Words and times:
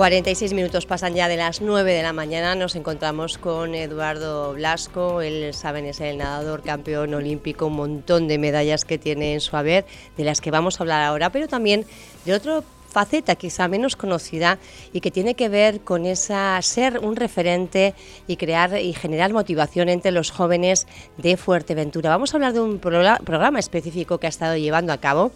46 0.00 0.54
minutos 0.54 0.86
pasan 0.86 1.14
ya 1.14 1.28
de 1.28 1.36
las 1.36 1.60
9 1.60 1.92
de 1.92 2.02
la 2.02 2.14
mañana. 2.14 2.54
Nos 2.54 2.74
encontramos 2.74 3.36
con 3.36 3.74
Eduardo 3.74 4.54
Blasco. 4.54 5.20
Él, 5.20 5.52
saben, 5.52 5.84
es 5.84 6.00
el 6.00 6.16
nadador 6.16 6.62
campeón 6.62 7.12
olímpico, 7.12 7.66
un 7.66 7.76
montón 7.76 8.26
de 8.26 8.38
medallas 8.38 8.86
que 8.86 8.96
tiene 8.96 9.34
en 9.34 9.42
su 9.42 9.58
haber, 9.58 9.84
de 10.16 10.24
las 10.24 10.40
que 10.40 10.50
vamos 10.50 10.80
a 10.80 10.84
hablar 10.84 11.02
ahora, 11.02 11.30
pero 11.30 11.48
también 11.48 11.84
de 12.24 12.32
otro 12.32 12.64
faceta 12.90 13.36
quizá 13.36 13.68
menos 13.68 13.94
conocida 13.94 14.58
y 14.94 15.02
que 15.02 15.10
tiene 15.10 15.34
que 15.34 15.50
ver 15.50 15.80
con 15.80 16.06
esa 16.06 16.60
ser 16.62 16.98
un 16.98 17.14
referente 17.14 17.94
y 18.26 18.36
crear 18.36 18.78
y 18.78 18.94
generar 18.94 19.34
motivación 19.34 19.90
entre 19.90 20.12
los 20.12 20.30
jóvenes 20.30 20.86
de 21.18 21.36
Fuerteventura. 21.36 22.08
Vamos 22.08 22.32
a 22.32 22.38
hablar 22.38 22.54
de 22.54 22.60
un 22.60 22.78
programa 22.78 23.58
específico 23.58 24.18
que 24.18 24.26
ha 24.26 24.30
estado 24.30 24.56
llevando 24.56 24.94
a 24.94 24.98
cabo 24.98 25.30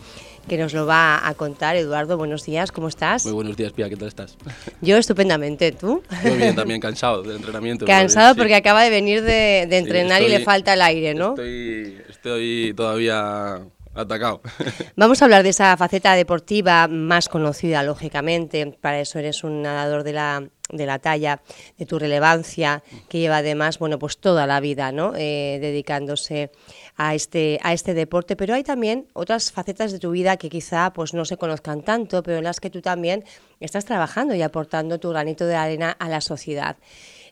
que 0.46 0.58
nos 0.58 0.72
lo 0.74 0.86
va 0.86 1.26
a 1.26 1.34
contar 1.34 1.76
Eduardo. 1.76 2.16
Buenos 2.16 2.44
días, 2.44 2.72
¿cómo 2.72 2.88
estás? 2.88 3.24
Muy 3.24 3.34
buenos 3.34 3.56
días, 3.56 3.72
Pia, 3.72 3.88
¿qué 3.88 3.96
tal 3.96 4.08
estás? 4.08 4.36
Yo 4.80 4.96
estupendamente, 4.96 5.72
¿tú? 5.72 6.02
Muy 6.22 6.36
bien, 6.36 6.54
también 6.54 6.80
cansado 6.80 7.22
del 7.22 7.36
entrenamiento. 7.36 7.86
Cansado 7.86 8.34
porque 8.34 8.54
acaba 8.54 8.82
de 8.82 8.90
venir 8.90 9.22
de, 9.22 9.62
entrenar 9.62 10.22
y 10.22 10.28
le 10.28 10.40
falta 10.40 10.74
el 10.74 10.82
aire, 10.82 11.14
¿no? 11.14 11.30
Estoy, 11.30 11.98
estoy 12.08 12.74
todavía 12.76 13.62
atacado. 13.94 14.40
Vamos 14.96 15.22
a 15.22 15.24
hablar 15.24 15.42
de 15.42 15.50
esa 15.50 15.76
faceta 15.76 16.14
deportiva 16.14 16.88
más 16.88 17.28
conocida, 17.28 17.82
lógicamente. 17.82 18.66
Para 18.80 19.00
eso 19.00 19.18
eres 19.18 19.44
un 19.44 19.62
nadador 19.62 20.02
de 20.02 20.12
la, 20.12 20.48
de 20.70 20.86
la 20.86 20.98
talla, 20.98 21.40
de 21.78 21.86
tu 21.86 21.98
relevancia, 21.98 22.82
que 23.08 23.20
lleva 23.20 23.38
además, 23.38 23.78
bueno, 23.78 23.98
pues 23.98 24.18
toda 24.18 24.46
la 24.46 24.60
vida, 24.60 24.92
¿no? 24.92 25.12
Eh, 25.16 25.58
dedicándose 25.60 26.50
a 26.96 27.14
este, 27.14 27.58
a 27.62 27.72
este 27.72 27.94
deporte. 27.94 28.36
Pero 28.36 28.54
hay 28.54 28.62
también 28.62 29.06
otras 29.12 29.52
facetas 29.52 29.92
de 29.92 29.98
tu 29.98 30.10
vida 30.10 30.36
que 30.36 30.48
quizá 30.48 30.92
pues 30.92 31.14
no 31.14 31.24
se 31.24 31.36
conozcan 31.36 31.82
tanto, 31.82 32.22
pero 32.22 32.38
en 32.38 32.44
las 32.44 32.60
que 32.60 32.70
tú 32.70 32.80
también 32.80 33.24
estás 33.60 33.84
trabajando 33.84 34.34
y 34.34 34.42
aportando 34.42 34.98
tu 34.98 35.10
granito 35.10 35.46
de 35.46 35.56
arena 35.56 35.90
a 35.90 36.08
la 36.08 36.20
sociedad. 36.20 36.76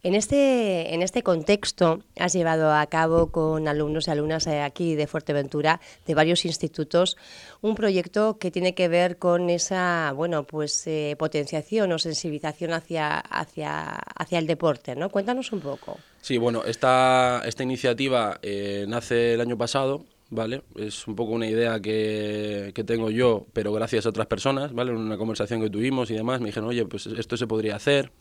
En 0.05 0.17
este, 0.17 0.95
en 0.95 1.03
este 1.03 1.23
contexto 1.23 2.03
has 2.19 2.33
llevado 2.33 2.73
a 2.73 2.85
cabo 2.87 3.31
con 3.31 3.69
alumnos 3.69 4.09
y 4.09 4.11
alumnas 4.11 4.49
aquí 4.49 4.97
de 4.97 5.07
Fuerteventura, 5.07 5.81
de 6.07 6.15
varios 6.17 6.45
institutos, 6.45 7.17
un 7.61 7.77
proyecto 7.77 8.37
que 8.39 8.51
tiene 8.51 8.75
que 8.75 8.89
ver 8.89 9.19
con 9.19 9.49
esa 9.49 10.13
bueno, 10.17 10.43
pues, 10.43 10.89
eh, 10.89 11.15
potenciación 11.21 11.93
o 11.93 12.01
sensibilización 12.01 12.73
hacia, 12.73 13.17
hacia, 13.19 13.91
hacia 13.93 14.39
el 14.41 14.49
deporte. 14.49 14.97
¿no? 14.97 15.09
Cuéntanos 15.09 15.53
un 15.53 15.61
poco. 15.61 15.99
Sí, 16.23 16.39
bueno, 16.39 16.63
esta, 16.65 17.43
esta 17.45 17.65
iniciativa 17.65 18.39
eh, 18.43 18.87
nace 18.89 19.35
el 19.35 19.41
año 19.41 19.59
pasado, 19.59 20.07
¿vale? 20.31 20.63
Es 20.77 21.09
un 21.09 21.17
poco 21.17 21.33
una 21.33 21.49
idea 21.49 21.81
que, 21.81 22.71
que, 22.77 22.85
tengo 22.85 23.11
yo, 23.11 23.47
pero 23.53 23.73
gracias 23.73 24.07
a 24.07 24.11
otras 24.11 24.29
personas, 24.29 24.73
¿vale? 24.73 24.93
En 24.93 24.99
una 24.99 25.17
conversación 25.19 25.61
que 25.61 25.69
tuvimos 25.69 26.13
y 26.13 26.15
demás, 26.15 26.41
me 26.41 26.47
dijeron, 26.47 26.69
oye, 26.69 26.87
pues 26.87 27.07
esto 27.09 27.37
se 27.37 27.49
podría 27.49 27.75
hacer, 27.75 28.13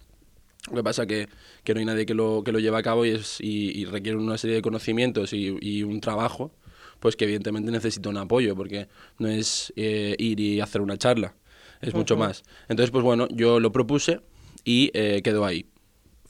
lo 0.71 0.77
que 0.77 0.83
pasa 0.83 1.05
que, 1.05 1.29
que 1.63 1.75
no 1.75 1.79
hay 1.79 1.85
nadie 1.85 2.07
que 2.07 2.15
lo, 2.15 2.43
que 2.43 2.51
lo 2.51 2.57
lleve 2.57 2.75
a 2.75 2.81
cabo 2.81 3.05
y, 3.05 3.11
es, 3.11 3.37
y, 3.39 3.85
requiere 3.85 4.17
una 4.17 4.39
serie 4.39 4.55
de 4.55 4.63
conocimientos 4.63 5.31
y, 5.33 5.55
y, 5.61 5.83
un 5.83 6.01
trabajo, 6.01 6.51
pues 6.99 7.15
que 7.15 7.25
evidentemente 7.25 7.69
necesita 7.69 8.09
un 8.09 8.17
apoyo, 8.17 8.55
porque 8.55 8.87
no 9.19 9.27
es 9.27 9.71
eh, 9.75 10.15
ir 10.17 10.39
y 10.39 10.59
hacer 10.59 10.81
una 10.81 10.97
charla, 10.97 11.35
es 11.81 11.93
mucho 11.93 12.17
más. 12.17 12.41
Entonces, 12.67 12.89
pues 12.89 13.03
bueno, 13.03 13.27
yo 13.29 13.59
lo 13.59 13.71
propuse 13.71 14.21
y 14.63 14.89
eh, 14.95 15.21
quedó 15.23 15.45
ahí. 15.45 15.67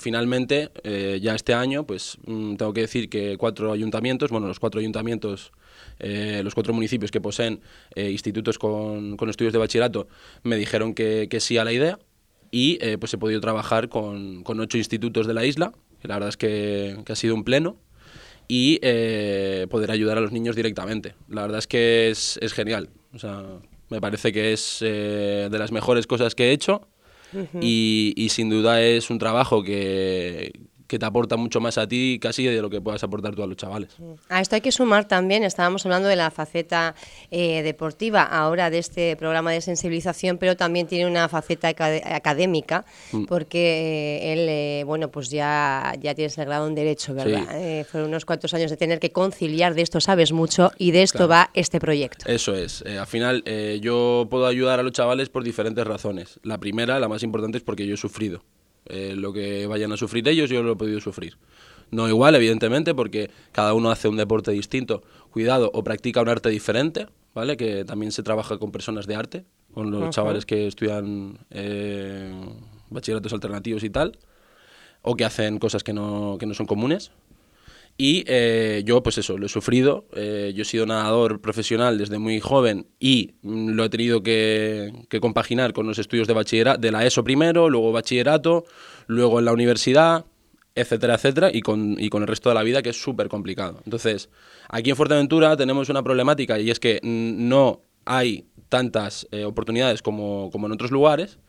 Finalmente, 0.01 0.69
eh, 0.83 1.19
ya 1.21 1.35
este 1.35 1.53
año, 1.53 1.85
pues 1.85 2.17
mm, 2.25 2.55
tengo 2.55 2.73
que 2.73 2.81
decir 2.81 3.09
que 3.09 3.37
cuatro 3.37 3.71
ayuntamientos, 3.71 4.31
bueno, 4.31 4.47
los 4.47 4.59
cuatro 4.59 4.79
ayuntamientos, 4.79 5.51
los 5.99 6.55
cuatro 6.55 6.73
municipios 6.73 7.11
que 7.11 7.21
poseen 7.21 7.61
institutos 7.95 8.57
con, 8.57 9.17
con, 9.17 9.29
estudios 9.29 9.53
de 9.53 9.59
bachillerato, 9.59 10.07
me 10.41 10.55
dijeron 10.55 10.95
que, 10.95 11.27
que 11.29 11.39
sí 11.39 11.59
a 11.59 11.63
la 11.63 11.73
idea 11.73 11.99
y 12.51 12.77
eh, 12.81 12.97
pues 12.97 13.13
he 13.13 13.17
podido 13.17 13.39
trabajar 13.41 13.89
con, 13.89 14.43
con, 14.43 14.59
ocho 14.59 14.77
institutos 14.77 15.25
de 15.25 15.33
la 15.33 15.45
isla, 15.45 15.73
la 16.03 16.15
verdad 16.15 16.29
es 16.29 16.37
que, 16.37 16.97
que 17.05 17.13
ha 17.13 17.15
sido 17.15 17.33
un 17.33 17.43
pleno, 17.43 17.77
y 18.47 18.79
eh, 18.81 19.67
poder 19.69 19.91
ayudar 19.91 20.17
a 20.17 20.21
los 20.21 20.33
niños 20.33 20.57
directamente. 20.57 21.15
La 21.29 21.43
verdad 21.43 21.59
es 21.59 21.67
que 21.67 22.09
es, 22.09 22.37
es 22.41 22.51
genial, 22.51 22.89
o 23.13 23.19
sea, 23.19 23.43
me 23.89 24.01
parece 24.01 24.33
que 24.33 24.51
es 24.51 24.79
eh, 24.81 25.47
de 25.49 25.57
las 25.57 25.71
mejores 25.71 26.05
cosas 26.05 26.35
que 26.35 26.49
he 26.49 26.51
hecho 26.51 26.87
y, 27.61 28.13
y, 28.15 28.29
sin 28.29 28.49
duda 28.49 28.81
es 28.81 29.09
un 29.09 29.19
trabajo 29.19 29.63
que, 29.63 30.51
que 30.91 30.99
te 30.99 31.05
aporta 31.05 31.37
mucho 31.37 31.61
más 31.61 31.77
a 31.77 31.87
ti 31.87 32.19
casi 32.21 32.43
de 32.43 32.61
lo 32.61 32.69
que 32.69 32.81
puedas 32.81 33.01
aportar 33.01 33.33
tú 33.33 33.41
a 33.41 33.47
los 33.47 33.55
chavales. 33.55 33.95
A 34.27 34.41
esto 34.41 34.55
hay 34.55 34.61
que 34.61 34.73
sumar 34.73 35.07
también, 35.07 35.41
estábamos 35.45 35.85
hablando 35.85 36.09
de 36.09 36.17
la 36.17 36.31
faceta 36.31 36.95
eh, 37.31 37.63
deportiva 37.63 38.23
ahora 38.23 38.69
de 38.69 38.79
este 38.79 39.15
programa 39.15 39.53
de 39.53 39.61
sensibilización, 39.61 40.37
pero 40.37 40.57
también 40.57 40.87
tiene 40.87 41.09
una 41.09 41.29
faceta 41.29 41.69
académica, 41.69 42.83
mm. 43.13 43.23
porque 43.23 44.19
eh, 44.19 44.33
él, 44.33 44.39
eh, 44.49 44.83
bueno, 44.85 45.09
pues 45.09 45.29
ya, 45.29 45.93
ya 45.97 46.13
tienes 46.13 46.37
el 46.37 46.43
grado 46.43 46.67
en 46.67 46.75
Derecho, 46.75 47.13
¿verdad? 47.13 47.85
fueron 47.89 48.09
unos 48.09 48.25
cuantos 48.25 48.53
años 48.53 48.69
de 48.69 48.75
tener 48.75 48.99
que 48.99 49.13
conciliar, 49.13 49.73
de 49.75 49.83
esto 49.83 50.01
sabes 50.01 50.33
mucho 50.33 50.73
y 50.77 50.91
de 50.91 51.03
esto 51.03 51.29
va 51.29 51.51
este 51.53 51.79
proyecto. 51.79 52.25
Eso 52.27 52.53
es, 52.53 52.83
al 52.83 53.07
final 53.07 53.45
yo 53.79 54.27
puedo 54.29 54.45
ayudar 54.45 54.81
a 54.81 54.83
los 54.83 54.91
chavales 54.91 55.29
por 55.29 55.45
diferentes 55.45 55.87
razones. 55.87 56.41
La 56.43 56.57
primera, 56.57 56.99
la 56.99 57.07
más 57.07 57.23
importante, 57.23 57.59
es 57.59 57.63
porque 57.63 57.87
yo 57.87 57.93
he 57.93 57.97
sufrido. 57.97 58.43
Eh, 58.93 59.15
lo 59.15 59.31
que 59.31 59.67
vayan 59.67 59.93
a 59.93 59.97
sufrir 59.97 60.27
ellos, 60.27 60.49
yo 60.49 60.61
lo 60.63 60.73
he 60.73 60.75
podido 60.75 60.99
sufrir. 60.99 61.37
No 61.91 62.09
igual, 62.09 62.35
evidentemente, 62.35 62.93
porque 62.93 63.31
cada 63.53 63.73
uno 63.73 63.89
hace 63.89 64.09
un 64.09 64.17
deporte 64.17 64.51
distinto, 64.51 65.01
cuidado, 65.29 65.71
o 65.73 65.83
practica 65.83 66.21
un 66.21 66.27
arte 66.27 66.49
diferente, 66.49 67.07
¿vale? 67.33 67.55
Que 67.55 67.85
también 67.85 68.11
se 68.11 68.21
trabaja 68.21 68.57
con 68.57 68.71
personas 68.71 69.07
de 69.07 69.15
arte, 69.15 69.45
con 69.73 69.91
los 69.91 70.09
chavales 70.09 70.45
que 70.45 70.67
estudian 70.67 71.39
eh, 71.51 72.33
bachilleratos 72.89 73.31
alternativos 73.31 73.83
y 73.83 73.89
tal, 73.89 74.17
o 75.01 75.15
que 75.15 75.23
hacen 75.23 75.57
cosas 75.57 75.83
que 75.83 75.93
no, 75.93 76.35
que 76.37 76.45
no 76.45 76.53
son 76.53 76.65
comunes. 76.65 77.11
Y 77.97 78.23
eh, 78.27 78.81
yo, 78.85 79.03
pues 79.03 79.17
eso, 79.17 79.37
lo 79.37 79.45
he 79.45 79.49
sufrido. 79.49 80.05
Eh, 80.15 80.53
yo 80.55 80.63
he 80.63 80.65
sido 80.65 80.85
nadador 80.85 81.41
profesional 81.41 81.97
desde 81.97 82.17
muy 82.17 82.39
joven 82.39 82.87
y 82.99 83.35
mm, 83.41 83.69
lo 83.71 83.83
he 83.83 83.89
tenido 83.89 84.23
que, 84.23 84.91
compaginar 85.21 85.73
con 85.73 85.87
los 85.87 85.99
estudios 85.99 86.27
de 86.27 86.33
bachillerato, 86.33 86.79
de 86.79 86.91
la 86.91 87.05
ESO 87.05 87.23
primero, 87.23 87.69
luego 87.69 87.91
bachillerato, 87.91 88.65
luego 89.07 89.39
en 89.39 89.45
la 89.45 89.53
universidad, 89.53 90.25
etcétera, 90.73 91.15
etcétera, 91.15 91.51
y 91.53 91.61
con, 91.61 91.95
y 91.99 92.09
con 92.09 92.23
el 92.23 92.27
resto 92.27 92.49
de 92.49 92.55
la 92.55 92.63
vida 92.63 92.81
que 92.81 92.89
es 92.89 93.01
súper 93.01 93.27
complicado. 93.27 93.81
Entonces, 93.85 94.29
aquí 94.69 94.89
en 94.89 94.95
Fuerteventura 94.95 95.55
tenemos 95.57 95.89
una 95.89 96.01
problemática 96.01 96.59
y 96.59 96.71
es 96.71 96.79
que 96.79 96.99
no 97.03 97.81
hay 98.05 98.45
tantas 98.69 99.27
eh, 99.31 99.43
oportunidades 99.43 100.01
como, 100.01 100.49
como 100.51 100.67
en 100.67 100.71
otros 100.71 100.91
lugares 100.91 101.39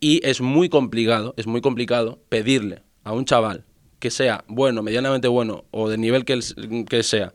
y 0.00 0.20
es 0.26 0.40
muy 0.40 0.68
complicado, 0.68 1.34
es 1.36 1.46
muy 1.46 1.60
complicado 1.60 2.20
pedirle 2.28 2.82
a 3.04 3.12
un 3.12 3.24
chaval 3.24 3.64
que 3.98 4.10
sea 4.10 4.44
bueno, 4.48 4.82
medianamente 4.82 5.28
bueno 5.28 5.64
o 5.70 5.88
del 5.88 6.00
nivel 6.00 6.24
que, 6.24 6.38
que 6.88 7.02
sea, 7.02 7.34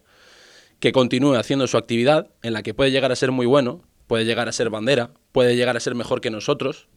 que 0.80 0.92
continúe 0.92 1.36
haciendo 1.36 1.68
su 1.68 1.78
actividad 1.78 2.30
en 2.42 2.54
la 2.54 2.64
que 2.64 2.74
puede 2.74 2.92
llegar 2.92 3.12
a 3.12 3.16
ser 3.16 3.32
muy 3.32 3.46
bueno, 3.46 3.82
puede 4.08 4.26
llegar 4.26 4.50
a 4.50 4.52
ser 4.52 4.70
bandera, 4.70 5.12
puede 5.32 5.56
llegar 5.56 5.78
a 5.78 5.80
ser 5.80 5.96
mejor 5.96 6.22
que 6.22 6.30
nosotros, 6.30 6.88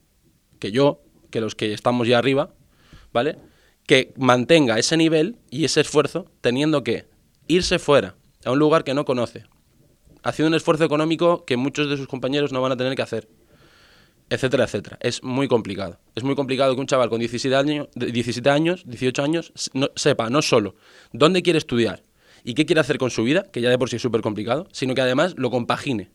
que 0.59 0.73
yo, 0.73 1.03
que 1.31 1.41
los 1.41 1.55
que 1.55 1.73
estamos 1.73 2.09
ya 2.09 2.19
arriba, 2.19 2.55
¿vale? 3.13 3.39
Que 3.87 4.13
mantenga 4.17 4.79
ese 4.79 4.97
nivel 4.97 5.37
y 5.51 5.65
ese 5.65 5.81
esfuerzo 5.81 6.27
teniendo 6.41 6.83
que 6.83 7.07
irse 7.47 7.79
fuera, 7.79 8.17
a 8.45 8.53
un 8.53 8.59
lugar 8.59 8.85
que 8.85 8.95
no 8.95 9.05
conoce, 9.05 9.45
haciendo 10.23 10.49
un 10.49 10.55
esfuerzo 10.55 10.85
económico 10.85 11.45
que 11.45 11.57
muchos 11.57 11.89
de 11.89 11.97
sus 11.97 12.09
compañeros 12.09 12.53
no 12.53 12.61
van 12.61 12.73
a 12.73 12.77
tener 12.77 12.95
que 12.97 13.03
hacer 13.03 13.29
etcétera, 14.31 14.65
etcétera. 14.65 14.99
Es 15.01 15.23
muy 15.23 15.49
complicado. 15.49 15.99
Es 16.15 16.25
muy 16.25 16.35
complicado 16.35 16.75
que 16.75 16.81
un 16.81 16.87
chaval 16.87 17.09
con 17.09 17.21
17 17.21 17.55
años, 17.55 17.89
17 17.95 18.51
años 18.51 18.83
18 18.87 19.23
años, 19.23 19.53
no, 19.73 19.89
sepa 19.95 20.31
no 20.31 20.43
solo 20.43 20.77
dónde 21.13 21.43
quiere 21.43 21.59
estudiar 21.59 22.03
y 22.45 22.55
qué 22.55 22.67
quiere 22.67 22.81
hacer 22.81 22.99
con 22.99 23.11
su 23.11 23.25
vida, 23.25 23.47
que 23.53 23.61
ya 23.61 23.71
de 23.71 23.79
por 23.79 23.89
sí 23.89 23.97
es 23.97 24.03
súper 24.03 24.21
complicado, 24.21 24.69
sino 24.73 24.95
que 24.95 25.01
además 25.01 25.35
lo 25.37 25.51
compagine 25.51 26.11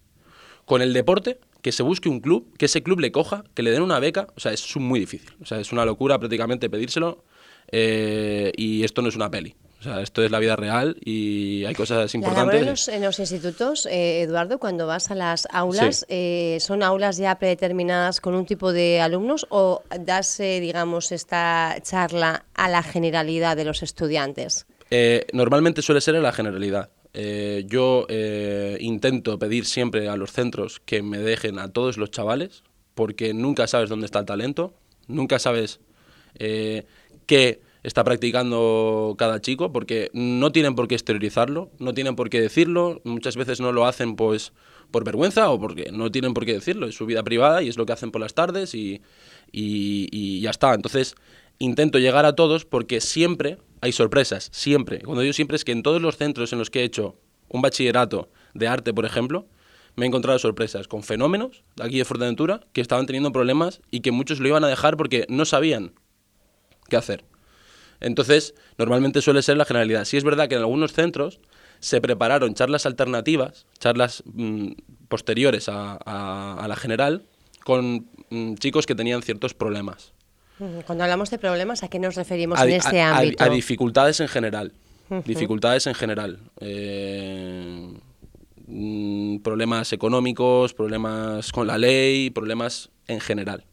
con 0.65 0.81
el 0.81 0.93
deporte, 0.93 1.39
que 1.61 1.71
se 1.71 1.83
busque 1.83 2.09
un 2.09 2.19
club, 2.19 2.55
que 2.57 2.65
ese 2.65 2.83
club 2.83 2.99
le 2.99 3.11
coja, 3.11 3.43
que 3.53 3.63
le 3.63 3.71
den 3.71 3.81
una 3.81 3.99
beca. 3.99 4.27
O 4.35 4.39
sea, 4.39 4.53
es 4.53 4.75
muy 4.77 4.99
difícil. 4.99 5.29
O 5.41 5.45
sea, 5.45 5.59
es 5.59 5.71
una 5.71 5.85
locura 5.85 6.19
prácticamente 6.19 6.69
pedírselo 6.69 7.23
eh, 7.71 8.51
y 8.55 8.83
esto 8.83 9.01
no 9.01 9.09
es 9.09 9.15
una 9.15 9.29
peli. 9.29 9.55
O 9.81 9.83
sea, 9.83 9.99
esto 10.01 10.21
es 10.21 10.29
la 10.29 10.37
vida 10.37 10.55
real 10.55 10.95
y 11.03 11.65
hay 11.65 11.73
cosas 11.73 12.13
importantes. 12.13 12.61
En 12.61 12.67
los, 12.67 12.87
en 12.87 13.01
los 13.01 13.17
institutos, 13.17 13.87
eh, 13.87 14.21
Eduardo, 14.21 14.59
cuando 14.59 14.85
vas 14.85 15.09
a 15.09 15.15
las 15.15 15.47
aulas, 15.51 16.05
eh, 16.07 16.59
¿son 16.61 16.83
aulas 16.83 17.17
ya 17.17 17.39
predeterminadas 17.39 18.21
con 18.21 18.35
un 18.35 18.45
tipo 18.45 18.73
de 18.73 19.01
alumnos 19.01 19.47
o 19.49 19.81
das, 19.99 20.39
eh, 20.39 20.59
digamos, 20.59 21.11
esta 21.11 21.77
charla 21.81 22.45
a 22.53 22.69
la 22.69 22.83
generalidad 22.83 23.57
de 23.57 23.65
los 23.65 23.81
estudiantes? 23.81 24.67
normalmente 25.31 25.81
suele 25.81 26.01
ser 26.01 26.17
a 26.17 26.19
la 26.19 26.33
generalidad. 26.33 26.89
yo 27.65 28.05
intento 28.79 29.39
pedir 29.39 29.65
siempre 29.65 30.09
a 30.09 30.17
los 30.17 30.33
centros 30.33 30.81
que 30.85 31.01
me 31.01 31.17
dejen 31.17 31.57
a 31.59 31.71
todos 31.71 31.97
los 31.97 32.11
chavales, 32.11 32.63
porque 32.93 33.33
nunca 33.33 33.67
sabes 33.67 33.89
dónde 33.89 34.05
está 34.05 34.19
el 34.19 34.25
talento, 34.25 34.73
nunca 35.07 35.39
sabes 35.39 35.79
qué 36.37 37.61
está 37.83 38.03
practicando 38.03 39.15
cada 39.17 39.41
chico, 39.41 39.71
porque 39.71 40.09
no 40.13 40.51
tienen 40.51 40.75
por 40.75 40.87
qué 40.87 40.95
exteriorizarlo, 40.95 41.71
no 41.79 41.93
tienen 41.93 42.15
por 42.15 42.29
qué 42.29 42.39
decirlo, 42.41 43.01
muchas 43.03 43.35
veces 43.35 43.59
no 43.59 43.71
lo 43.71 43.85
hacen 43.85 44.15
pues 44.15 44.53
por 44.91 45.03
vergüenza 45.03 45.49
o 45.49 45.59
porque 45.59 45.91
no 45.91 46.11
tienen 46.11 46.33
por 46.33 46.45
qué 46.45 46.53
decirlo, 46.53 46.87
es 46.87 46.95
su 46.95 47.05
vida 47.05 47.23
privada 47.23 47.63
y 47.63 47.69
es 47.69 47.77
lo 47.77 47.85
que 47.85 47.93
hacen 47.93 48.11
por 48.11 48.21
las 48.21 48.33
tardes 48.33 48.75
y, 48.75 49.01
y, 49.51 50.41
ya 50.41 50.51
está. 50.51 50.73
Entonces 50.73 51.15
intento 51.59 51.97
llegar 51.97 52.25
a 52.25 52.35
todos 52.35 52.65
porque 52.65 53.01
siempre 53.01 53.57
hay 53.81 53.91
sorpresas, 53.91 54.49
siempre. 54.51 54.99
Cuando 54.99 55.21
digo 55.21 55.33
siempre 55.33 55.55
es 55.55 55.63
que 55.63 55.71
en 55.71 55.83
todos 55.83 56.01
los 56.01 56.17
centros 56.17 56.53
en 56.53 56.59
los 56.59 56.69
que 56.69 56.81
he 56.81 56.83
hecho 56.83 57.15
un 57.47 57.61
bachillerato 57.61 58.29
de 58.53 58.67
arte, 58.67 58.93
por 58.93 59.05
ejemplo, 59.05 59.47
me 59.95 60.05
he 60.05 60.07
encontrado 60.07 60.39
sorpresas 60.39 60.87
con 60.87 61.03
fenómenos 61.03 61.63
aquí 61.79 61.97
de 61.97 62.05
Fuerteventura 62.05 62.61
que 62.73 62.81
estaban 62.81 63.05
teniendo 63.05 63.31
problemas 63.31 63.81
y 63.89 64.01
que 64.01 64.11
muchos 64.11 64.39
lo 64.39 64.47
iban 64.47 64.63
a 64.63 64.67
dejar 64.67 64.97
porque 64.97 65.25
no 65.29 65.45
sabían 65.45 65.93
qué 66.89 66.97
hacer. 66.97 67.25
Entonces, 68.01 68.55
normalmente 68.77 69.21
suele 69.21 69.41
ser 69.41 69.57
la 69.57 69.65
generalidad. 69.65 70.05
Sí 70.05 70.17
es 70.17 70.23
verdad 70.23 70.49
que 70.49 70.55
en 70.55 70.61
algunos 70.61 70.91
centros 70.91 71.39
se 71.79 72.01
prepararon 72.01 72.53
charlas 72.55 72.85
alternativas, 72.85 73.65
charlas 73.79 74.23
mm, 74.25 74.71
posteriores 75.07 75.69
a, 75.69 76.65
la 76.67 76.75
general, 76.75 77.23
con 77.63 78.07
mm, 78.29 78.55
chicos 78.55 78.85
que 78.85 78.95
tenían 78.95 79.21
ciertos 79.21 79.53
problemas. 79.53 80.13
Cuando 80.85 81.03
hablamos 81.03 81.31
de 81.31 81.39
problemas, 81.39 81.81
¿a 81.81 81.87
qué 81.87 81.97
nos 81.97 82.15
referimos 82.15 82.59
en 82.61 82.71
este 82.71 83.01
ámbito? 83.01 83.43
A, 83.43 83.49
dificultades 83.49 84.19
en 84.19 84.27
general. 84.27 84.73
Dificultades 85.25 85.87
en 85.87 85.95
general. 85.95 86.39
Eh, 86.59 87.93
mm, 88.67 89.37
problemas 89.39 89.91
económicos, 89.91 90.73
problemas 90.73 91.51
con 91.51 91.67
la 91.67 91.77
ley, 91.77 92.29
problemas 92.29 92.89
en 93.07 93.19
general. 93.19 93.65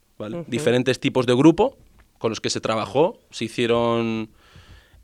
Diferentes 0.49 0.99
tipos 0.99 1.27
de 1.27 1.35
grupo 1.35 1.77
con 2.19 2.31
los 2.31 2.41
que 2.41 2.51
se 2.51 2.61
trabajó, 2.61 3.21
se 3.31 3.47
hicieron 3.47 4.31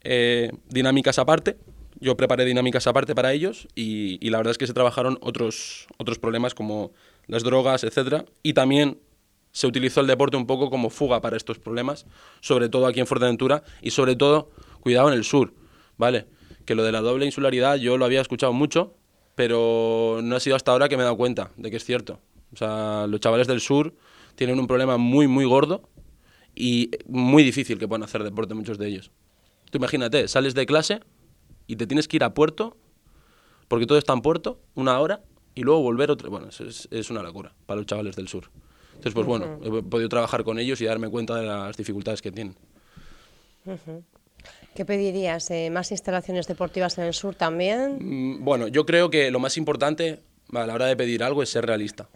eh, 0.02 0.50
dinámicas 0.68 1.18
aparte, 1.18 1.56
yo 2.00 2.16
preparé 2.16 2.44
dinámicas 2.44 2.86
aparte 2.86 3.14
para 3.14 3.32
ellos 3.32 3.68
y, 3.74 4.18
la 4.28 4.38
verdad 4.38 4.52
es 4.52 4.58
que 4.58 4.66
se 4.66 4.74
trabajaron 4.74 5.18
otros, 5.20 5.86
otros 5.96 6.18
problemas 6.18 6.54
como 6.54 6.92
las 7.26 7.42
drogas, 7.42 7.84
etcétera, 7.84 8.26
y 8.42 8.52
también 8.52 8.98
se 9.52 9.66
utilizó 9.66 10.00
el 10.00 10.06
deporte 10.06 10.36
un 10.36 10.46
poco 10.46 10.68
como 10.68 10.90
fuga 10.90 11.20
para 11.20 11.36
estos 11.36 11.58
problemas, 11.58 12.06
sobre 12.40 12.68
todo 12.68 12.86
aquí 12.86 13.00
en 13.00 13.06
Fuerteventura 13.06 13.62
y 13.80 13.92
sobre 13.92 14.16
todo, 14.16 14.50
cuidado 14.80 15.08
en 15.08 15.14
el 15.14 15.24
sur, 15.24 15.54
¿vale? 15.96 16.26
Que 16.66 16.74
lo 16.74 16.82
de 16.82 16.92
la 16.92 17.00
doble 17.00 17.24
insularidad 17.24 17.76
yo 17.76 17.96
lo 17.96 18.04
había 18.04 18.20
escuchado 18.20 18.52
mucho, 18.52 18.94
pero 19.34 20.20
no 20.22 20.36
ha 20.36 20.40
sido 20.40 20.56
hasta 20.56 20.72
ahora 20.72 20.88
que 20.88 20.96
me 20.96 21.02
he 21.02 21.04
dado 21.04 21.16
cuenta 21.16 21.52
de 21.56 21.70
que 21.70 21.76
es 21.76 21.84
cierto. 21.84 22.20
O 22.52 22.56
sea, 22.56 23.06
los 23.06 23.20
chavales 23.20 23.46
del 23.46 23.60
sur 23.60 23.94
tienen 24.34 24.58
un 24.58 24.66
problema 24.66 24.96
muy, 24.96 25.28
muy 25.28 25.44
gordo 25.44 25.88
y 26.54 26.90
muy 27.06 27.42
difícil 27.42 27.78
que 27.78 27.88
puedan 27.88 28.02
hacer 28.02 28.22
deporte 28.22 28.54
muchos 28.54 28.78
de 28.78 28.88
ellos. 28.88 29.10
Tú 29.70 29.78
imagínate, 29.78 30.28
sales 30.28 30.54
de 30.54 30.66
clase 30.66 31.00
y 31.66 31.76
te 31.76 31.86
tienes 31.86 32.08
que 32.08 32.16
ir 32.16 32.24
a 32.24 32.34
puerto, 32.34 32.76
porque 33.68 33.86
todo 33.86 33.98
está 33.98 34.12
en 34.12 34.22
puerto, 34.22 34.60
una 34.74 34.98
hora, 35.00 35.22
y 35.54 35.62
luego 35.62 35.82
volver 35.82 36.10
otra. 36.10 36.28
Bueno, 36.28 36.48
es, 36.48 36.88
es 36.90 37.10
una 37.10 37.22
locura 37.22 37.54
para 37.66 37.78
los 37.78 37.86
chavales 37.86 38.16
del 38.16 38.28
sur. 38.28 38.50
Entonces, 38.94 39.14
pues 39.14 39.26
bueno, 39.26 39.58
he 39.62 39.82
podido 39.82 40.08
trabajar 40.08 40.44
con 40.44 40.58
ellos 40.58 40.80
y 40.80 40.84
darme 40.84 41.08
cuenta 41.08 41.36
de 41.36 41.46
las 41.46 41.76
dificultades 41.76 42.22
que 42.22 42.32
tienen. 42.32 42.56
¿Qué 44.74 44.84
pedirías? 44.84 45.50
Eh, 45.50 45.70
¿Más 45.70 45.90
instalaciones 45.90 46.46
deportivas 46.46 46.98
en 46.98 47.04
el 47.04 47.14
sur 47.14 47.34
también? 47.34 47.98
Mm, 48.00 48.44
bueno, 48.44 48.68
yo 48.68 48.86
creo 48.86 49.10
que 49.10 49.30
lo 49.30 49.40
más 49.40 49.56
importante 49.56 50.20
a 50.52 50.66
la 50.66 50.74
hora 50.74 50.86
de 50.86 50.96
pedir 50.96 51.22
algo 51.22 51.42
es 51.42 51.48
ser 51.48 51.66
realista. 51.66 52.08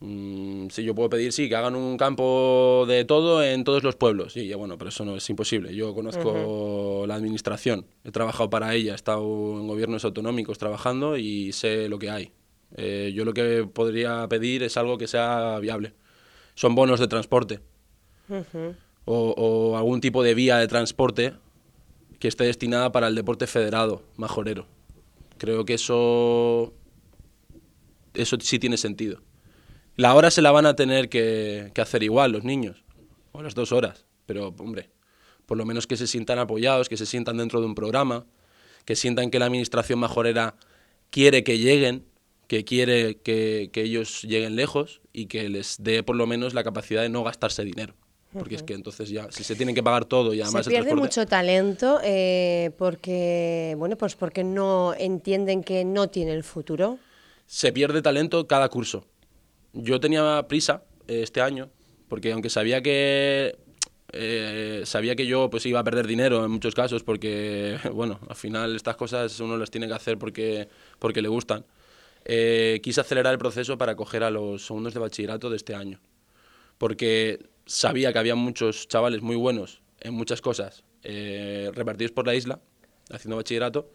Mm, 0.00 0.68
sí, 0.68 0.84
yo 0.84 0.94
puedo 0.94 1.08
pedir, 1.08 1.32
sí, 1.32 1.48
que 1.48 1.56
hagan 1.56 1.74
un 1.74 1.96
campo 1.96 2.84
de 2.86 3.04
todo 3.04 3.42
en 3.42 3.64
todos 3.64 3.82
los 3.82 3.96
pueblos. 3.96 4.32
Sí, 4.32 4.46
ya 4.46 4.56
bueno, 4.56 4.76
pero 4.76 4.88
eso 4.88 5.04
no 5.04 5.16
es 5.16 5.30
imposible. 5.30 5.74
Yo 5.74 5.94
conozco 5.94 7.04
la 7.06 7.14
administración, 7.14 7.86
he 8.04 8.10
trabajado 8.10 8.50
para 8.50 8.74
ella, 8.74 8.92
he 8.92 8.96
estado 8.96 9.22
en 9.22 9.66
gobiernos 9.66 10.04
autonómicos 10.04 10.58
trabajando 10.58 11.16
y 11.16 11.52
sé 11.52 11.88
lo 11.88 11.98
que 11.98 12.10
hay. 12.10 12.32
Eh, 12.76 13.12
yo 13.14 13.24
lo 13.24 13.32
que 13.32 13.68
podría 13.72 14.26
pedir 14.28 14.62
es 14.62 14.76
algo 14.76 14.98
que 14.98 15.06
sea 15.06 15.58
viable. 15.60 15.94
Son 16.54 16.74
bonos 16.74 17.00
de 17.00 17.08
transporte 17.08 17.60
o, 19.04 19.34
o, 19.36 19.76
algún 19.76 20.00
tipo 20.00 20.22
de 20.22 20.34
vía 20.34 20.58
de 20.58 20.68
transporte 20.68 21.34
que 22.18 22.28
esté 22.28 22.44
destinada 22.44 22.92
para 22.92 23.08
el 23.08 23.14
deporte 23.14 23.46
federado, 23.46 24.02
majorero. 24.16 24.66
Creo 25.38 25.64
que 25.64 25.74
eso, 25.74 26.72
eso 28.14 28.36
sí 28.40 28.58
tiene 28.58 28.76
sentido. 28.76 29.20
La 29.96 30.14
hora 30.14 30.30
se 30.30 30.42
la 30.42 30.50
van 30.50 30.66
a 30.66 30.74
tener 30.74 31.08
que, 31.08 31.70
hacer 31.80 32.02
igual 32.02 32.32
los 32.32 32.42
niños, 32.42 32.84
o 33.32 33.42
las 33.42 33.54
dos 33.54 33.70
horas, 33.70 34.06
pero 34.26 34.54
hombre, 34.58 34.90
por 35.46 35.56
lo 35.56 35.64
menos 35.64 35.86
que 35.86 35.96
se 35.96 36.06
sientan 36.06 36.38
apoyados, 36.38 36.88
que 36.88 36.96
se 36.96 37.06
sientan 37.06 37.36
dentro 37.36 37.60
de 37.60 37.66
un 37.66 37.76
programa, 37.76 38.26
que 38.84 38.96
sientan 38.96 39.30
que 39.30 39.38
la 39.38 39.46
administración 39.46 40.00
majorera 40.00 40.56
quiere 41.10 41.44
que 41.44 41.58
lleguen, 41.58 42.04
que 42.48 42.64
quiere 42.64 43.18
que, 43.18 43.70
ellos 43.74 44.22
lleguen 44.22 44.56
lejos 44.56 45.00
y 45.12 45.26
que 45.26 45.48
les 45.48 45.76
dé 45.80 46.02
por 46.02 46.16
lo 46.16 46.26
menos 46.26 46.54
la 46.54 46.64
capacidad 46.64 47.02
de 47.02 47.08
no 47.08 47.22
gastarse 47.22 47.64
dinero. 47.64 47.94
Porque 48.32 48.56
es 48.56 48.64
que 48.64 48.74
entonces 48.74 49.10
ya, 49.10 49.30
si 49.30 49.44
se 49.44 49.54
tienen 49.54 49.76
que 49.76 49.82
pagar 49.84 50.06
todo 50.06 50.34
y 50.34 50.40
además... 50.40 50.64
Se 50.64 50.70
pierde 50.72 50.96
mucho 50.96 51.24
talento 51.24 52.00
eh, 52.02 52.72
porque, 52.78 53.76
bueno, 53.78 53.96
pues 53.96 54.16
porque 54.16 54.42
no 54.42 54.92
entienden 54.98 55.62
que 55.62 55.84
no 55.84 56.08
tiene 56.08 56.32
el 56.32 56.42
futuro. 56.42 56.98
Se 57.46 57.72
pierde 57.72 58.02
talento 58.02 58.48
cada 58.48 58.68
curso. 58.70 59.06
Yo 59.74 59.98
tenía 59.98 60.46
prisa 60.46 60.84
eh, 61.08 61.22
este 61.22 61.40
año, 61.40 61.68
porque 62.08 62.32
aunque 62.32 62.48
sabía 62.48 62.80
que 62.80 63.56
eh, 64.12 64.82
sabía 64.84 65.16
que 65.16 65.26
yo 65.26 65.50
pues 65.50 65.66
iba 65.66 65.80
a 65.80 65.84
perder 65.84 66.06
dinero 66.06 66.44
en 66.44 66.52
muchos 66.52 66.76
casos 66.76 67.02
porque 67.02 67.78
bueno 67.92 68.20
al 68.28 68.36
final 68.36 68.76
estas 68.76 68.94
cosas 68.94 69.40
uno 69.40 69.56
las 69.56 69.72
tiene 69.72 69.88
que 69.88 69.94
hacer 69.94 70.16
porque 70.18 70.68
porque 71.00 71.20
le 71.20 71.26
gustan 71.26 71.66
eh, 72.24 72.78
quise 72.80 73.00
acelerar 73.00 73.32
el 73.32 73.40
proceso 73.40 73.76
para 73.76 73.96
coger 73.96 74.22
a 74.22 74.30
los 74.30 74.64
segundos 74.64 74.94
de 74.94 75.00
bachillerato 75.00 75.50
de 75.50 75.56
este 75.56 75.74
año 75.74 75.98
porque 76.78 77.44
sabía 77.66 78.12
que 78.12 78.20
había 78.20 78.36
muchos 78.36 78.86
chavales 78.86 79.20
muy 79.20 79.34
buenos 79.34 79.82
en 80.00 80.14
muchas 80.14 80.40
cosas 80.40 80.84
repartidos 81.02 82.12
por 82.12 82.26
la 82.26 82.36
isla 82.36 82.60
haciendo 83.10 83.36
bachillerato 83.36 83.90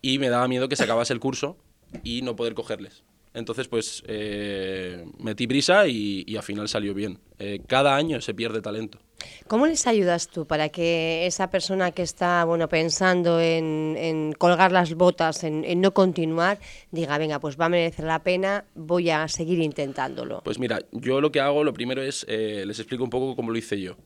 y 0.00 0.20
me 0.20 0.28
daba 0.28 0.46
miedo 0.46 0.68
que 0.68 0.76
se 0.76 0.84
acabase 0.84 1.12
el 1.12 1.18
curso 1.18 1.56
y 2.04 2.22
no 2.22 2.36
poder 2.36 2.54
cogerles 2.54 3.02
entonces, 3.34 3.68
pues 3.68 4.02
eh, 4.06 5.04
metí 5.18 5.46
prisa 5.46 5.86
y, 5.86 6.36
al 6.36 6.42
final 6.42 6.68
salió 6.68 6.94
bien. 6.94 7.18
Eh, 7.38 7.60
cada 7.66 7.94
año 7.94 8.20
se 8.20 8.34
pierde 8.34 8.60
talento. 8.60 8.98
¿Cómo 9.46 9.66
les 9.66 9.86
ayudas 9.86 10.28
tú 10.28 10.46
para 10.46 10.68
que 10.68 11.26
esa 11.26 11.50
persona 11.50 11.90
que 11.90 12.02
está 12.02 12.44
bueno 12.44 12.68
pensando 12.68 13.40
en, 13.40 14.32
colgar 14.38 14.70
las 14.70 14.94
botas, 14.94 15.42
en, 15.44 15.80
no 15.80 15.92
continuar, 15.92 16.58
diga, 16.92 17.18
venga, 17.18 17.40
pues 17.40 17.58
va 17.58 17.66
a 17.66 17.68
merecer 17.68 18.04
la 18.04 18.22
pena, 18.22 18.64
voy 18.74 19.10
a 19.10 19.26
seguir 19.28 19.60
intentándolo? 19.60 20.40
Pues 20.44 20.58
mira, 20.58 20.80
yo 20.92 21.20
lo 21.20 21.32
que 21.32 21.40
hago, 21.40 21.64
lo 21.64 21.72
primero 21.72 22.02
es, 22.02 22.24
eh, 22.28 22.64
les 22.64 22.78
explico 22.78 23.02
un 23.02 23.10
poco 23.10 23.34
cómo 23.34 23.50
lo 23.50 23.58
hice 23.58 23.80
yo. 23.80 23.96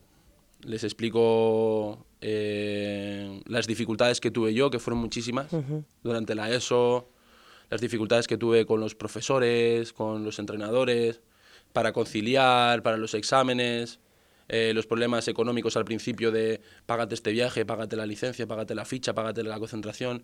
Les 0.61 0.83
explico 0.83 2.05
las 2.21 3.67
dificultades 3.67 4.21
que 4.21 4.31
tuve 4.31 4.53
yo, 4.53 4.69
que 4.69 4.79
fueron 4.79 5.01
muchísimas, 5.01 5.47
durante 6.01 6.35
la 6.35 6.49
ESO, 6.49 7.09
las 7.73 7.81
dificultades 7.81 8.27
que 8.27 8.37
tuve 8.37 8.67
con 8.67 8.79
los 8.79 8.93
profesores, 8.93 9.93
con 9.93 10.23
los 10.23 10.37
entrenadores, 10.37 11.21
para 11.71 11.91
conciliar, 11.91 12.83
para 12.83 12.97
los 12.97 13.15
exámenes, 13.15 13.99
eh, 14.47 14.73
los 14.75 14.85
problemas 14.85 15.27
económicos 15.27 15.75
al 15.75 15.83
principio 15.83 16.31
de 16.31 16.61
págate 16.85 17.15
este 17.15 17.31
viaje, 17.31 17.65
págate 17.65 17.95
la 17.95 18.05
licencia, 18.05 18.45
págate 18.45 18.75
la 18.75 18.85
ficha, 18.85 19.15
págate 19.15 19.41
la 19.41 19.57
concentración. 19.57 20.23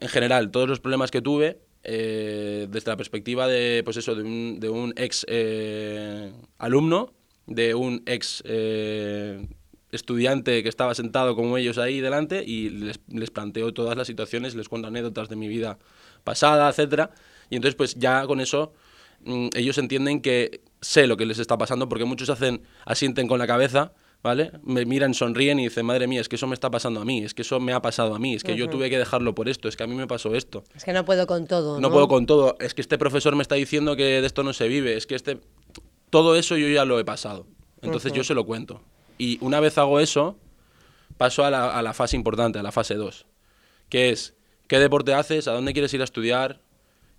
En 0.00 0.08
general, 0.08 0.50
todos 0.50 0.66
los 0.66 0.80
problemas 0.80 1.10
que 1.10 1.20
tuve 1.20 1.58
eh, 1.82 2.66
desde 2.70 2.90
la 2.90 2.96
perspectiva 2.96 3.46
de, 3.46 3.82
pues 3.84 3.98
eso, 3.98 4.14
de, 4.14 4.22
un, 4.22 4.58
de 4.58 4.70
un 4.70 4.94
ex 4.96 5.26
eh, 5.28 6.32
alumno, 6.56 7.12
de 7.46 7.74
un 7.74 8.02
ex 8.06 8.42
estudiante 9.92 10.62
que 10.62 10.70
estaba 10.70 10.94
sentado 10.94 11.36
como 11.36 11.58
ellos 11.58 11.76
ahí 11.76 12.00
delante 12.00 12.42
y 12.42 12.70
les, 12.70 13.00
les 13.06 13.30
planteo 13.30 13.74
todas 13.74 13.98
las 13.98 14.06
situaciones, 14.06 14.54
les 14.54 14.70
cuento 14.70 14.88
anécdotas 14.88 15.28
de 15.28 15.36
mi 15.36 15.46
vida 15.46 15.78
pasada, 16.24 16.68
etcétera. 16.68 17.10
Y 17.50 17.56
entonces, 17.56 17.76
pues 17.76 17.94
ya 17.94 18.26
con 18.26 18.40
eso 18.40 18.72
mm, 19.24 19.48
ellos 19.54 19.78
entienden 19.78 20.20
que 20.20 20.62
sé 20.80 21.06
lo 21.06 21.16
que 21.16 21.26
les 21.26 21.38
está 21.38 21.56
pasando, 21.56 21.88
porque 21.88 22.04
muchos 22.04 22.30
hacen, 22.30 22.62
asienten 22.84 23.26
con 23.28 23.38
la 23.38 23.46
cabeza, 23.46 23.92
¿vale? 24.22 24.52
Me 24.62 24.84
miran, 24.84 25.14
sonríen 25.14 25.58
y 25.60 25.64
dicen, 25.64 25.86
madre 25.86 26.06
mía, 26.06 26.20
es 26.20 26.28
que 26.28 26.36
eso 26.36 26.46
me 26.46 26.54
está 26.54 26.70
pasando 26.70 27.00
a 27.00 27.04
mí, 27.04 27.22
es 27.24 27.34
que 27.34 27.42
eso 27.42 27.60
me 27.60 27.72
ha 27.72 27.80
pasado 27.80 28.14
a 28.14 28.18
mí, 28.18 28.34
es 28.34 28.42
que 28.42 28.56
yo 28.56 28.68
tuve 28.68 28.90
que 28.90 28.98
dejarlo 28.98 29.34
por 29.34 29.48
esto, 29.48 29.68
es 29.68 29.76
que 29.76 29.84
a 29.84 29.86
mí 29.86 29.94
me 29.94 30.06
pasó 30.06 30.34
esto. 30.34 30.64
Es 30.74 30.84
que 30.84 30.92
no 30.92 31.04
puedo 31.04 31.26
con 31.26 31.46
todo. 31.46 31.74
No, 31.74 31.88
no 31.88 31.90
puedo 31.90 32.08
con 32.08 32.26
todo, 32.26 32.56
es 32.60 32.74
que 32.74 32.80
este 32.80 32.98
profesor 32.98 33.36
me 33.36 33.42
está 33.42 33.54
diciendo 33.54 33.96
que 33.96 34.20
de 34.20 34.26
esto 34.26 34.42
no 34.42 34.52
se 34.52 34.68
vive, 34.68 34.96
es 34.96 35.06
que 35.06 35.14
este... 35.14 35.40
Todo 36.10 36.36
eso 36.36 36.56
yo 36.56 36.68
ya 36.68 36.84
lo 36.84 37.00
he 37.00 37.04
pasado. 37.04 37.44
Entonces 37.82 38.12
yo 38.12 38.22
se 38.22 38.34
lo 38.34 38.46
cuento. 38.46 38.82
Y 39.18 39.38
una 39.40 39.58
vez 39.58 39.78
hago 39.78 39.98
eso, 39.98 40.36
paso 41.16 41.44
a 41.44 41.50
la, 41.50 41.76
a 41.76 41.82
la 41.82 41.92
fase 41.92 42.16
importante, 42.16 42.58
a 42.58 42.62
la 42.62 42.70
fase 42.70 42.94
2, 42.94 43.26
que 43.88 44.10
es 44.10 44.34
qué 44.66 44.78
deporte 44.78 45.14
haces, 45.14 45.48
a 45.48 45.52
dónde 45.52 45.72
quieres 45.72 45.92
ir 45.94 46.00
a 46.00 46.04
estudiar, 46.04 46.60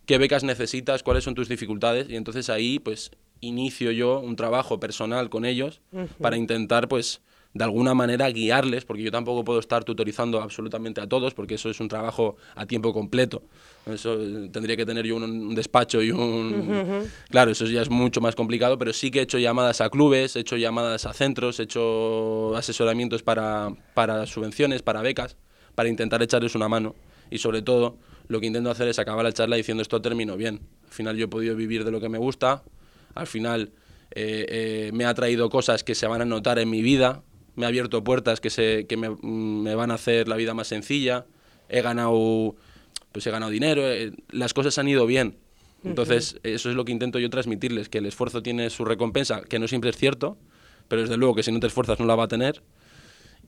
qué 0.06 0.18
becas 0.18 0.44
necesitas, 0.44 1.04
cuáles 1.04 1.24
son 1.24 1.36
tus 1.36 1.50
dificultades 1.50 2.10
y 2.10 2.16
entonces 2.16 2.50
ahí 2.50 2.80
pues 2.80 3.12
inicio 3.42 3.92
yo 3.92 4.20
un 4.20 4.36
trabajo 4.36 4.80
personal 4.80 5.30
con 5.30 5.46
ellos 5.46 5.82
para 6.20 6.38
intentar 6.38 6.88
pues 6.88 7.22
de 7.56 7.64
alguna 7.64 7.94
manera 7.94 8.30
guiarles, 8.30 8.84
porque 8.84 9.02
yo 9.02 9.12
tampoco 9.12 9.46
puedo 9.46 9.60
estar 9.60 9.86
tutorizando 9.86 10.42
absolutamente 10.42 11.00
a 11.00 11.08
todos, 11.08 11.34
porque 11.34 11.56
eso 11.56 11.70
es 11.70 11.80
un 11.80 11.88
trabajo 11.88 12.36
a 12.54 12.66
tiempo 12.66 12.92
completo. 12.92 13.44
Eso 13.86 14.22
eh, 14.22 14.50
tendría 14.52 14.76
que 14.76 14.86
tener 14.86 15.06
yo 15.06 15.16
un, 15.16 15.56
despacho 15.56 16.02
y 16.02 16.12
un... 16.12 17.08
Claro, 17.30 17.52
eso 17.52 17.66
ya 17.66 17.82
es 17.82 17.90
mucho 17.90 18.20
más 18.20 18.36
complicado, 18.36 18.78
pero 18.78 18.92
sí 18.92 19.10
que 19.10 19.20
he 19.20 19.22
hecho 19.22 19.38
llamadas 19.38 19.80
a 19.80 19.90
clubes, 19.90 20.36
he 20.36 20.42
hecho 20.42 20.58
llamadas 20.58 21.06
a 21.06 21.14
centros, 21.14 21.62
he 21.62 21.64
hecho 21.64 22.54
asesoramientos 22.58 23.24
para, 23.24 23.70
para 23.94 24.26
subvenciones, 24.26 24.82
para 24.82 25.02
becas, 25.02 25.38
para 25.76 25.88
intentar 25.88 26.22
echarles 26.22 26.56
una 26.56 26.68
mano. 26.68 26.94
Y 27.30 27.40
sobre 27.40 27.62
todo, 27.62 27.98
lo 28.28 28.40
que 28.40 28.48
intento 28.48 28.70
hacer 28.70 28.88
es 28.88 29.00
acabar 29.00 29.24
la 29.24 29.32
charla 29.32 29.56
diciendo 29.56 29.82
esto 29.82 30.02
termino 30.02 30.38
bien. 30.38 30.62
Al 30.86 30.92
final 30.92 31.18
yo 31.18 31.26
he 31.26 31.28
podido 31.28 31.56
vivir 31.56 31.84
de 31.84 31.92
lo 31.92 32.00
que 32.00 32.10
me 32.10 32.18
gusta, 32.18 32.64
al 33.14 33.28
final 33.28 33.72
eh, 34.12 34.46
eh, 34.50 34.92
me 34.94 35.06
ha 35.06 35.14
traído 35.14 35.50
cosas 35.50 35.84
que 35.84 35.96
se 35.96 36.08
van 36.08 36.22
a 36.22 36.26
notar 36.26 36.60
en 36.60 36.70
mi 36.70 36.82
vida, 36.82 37.24
me 37.56 37.66
ha 37.66 37.70
abierto 37.70 38.04
puertas 38.04 38.42
que, 38.42 38.50
se, 38.50 38.86
que 38.88 38.98
me, 38.98 39.10
me, 39.10 39.76
van 39.76 39.92
a 39.92 39.96
hacer 39.96 40.28
la 40.28 40.36
vida 40.36 40.54
más 40.54 40.68
sencilla, 40.68 41.26
he 41.70 41.82
ganado, 41.82 42.56
pues 43.12 43.26
he 43.28 43.32
ganado 43.32 43.52
dinero, 43.52 43.82
eh, 43.90 44.12
las 44.30 44.54
cosas 44.54 44.78
han 44.78 44.88
ido 44.88 45.06
bien. 45.06 45.38
Entonces, 45.84 46.40
eso 46.42 46.72
es 46.72 46.76
lo 46.76 46.84
que 46.84 46.92
intento 46.92 47.20
yo 47.20 47.30
transmitirles, 47.30 47.90
que 47.90 48.00
el 48.00 48.08
esfuerzo 48.08 48.42
tiene 48.42 48.72
su 48.72 48.86
recompensa, 48.86 49.42
que 49.42 49.60
no 49.60 49.68
siempre 49.68 49.92
es 49.92 49.98
cierto, 49.98 50.36
pero 50.88 51.04
desde 51.04 51.16
luego 51.16 51.36
que 51.36 51.44
si 51.44 51.52
no 51.52 51.60
te 51.60 51.68
esfuerzas 51.68 52.00
no 52.00 52.08
la 52.08 52.16
va 52.16 52.24
a 52.24 52.28
tener, 52.28 52.64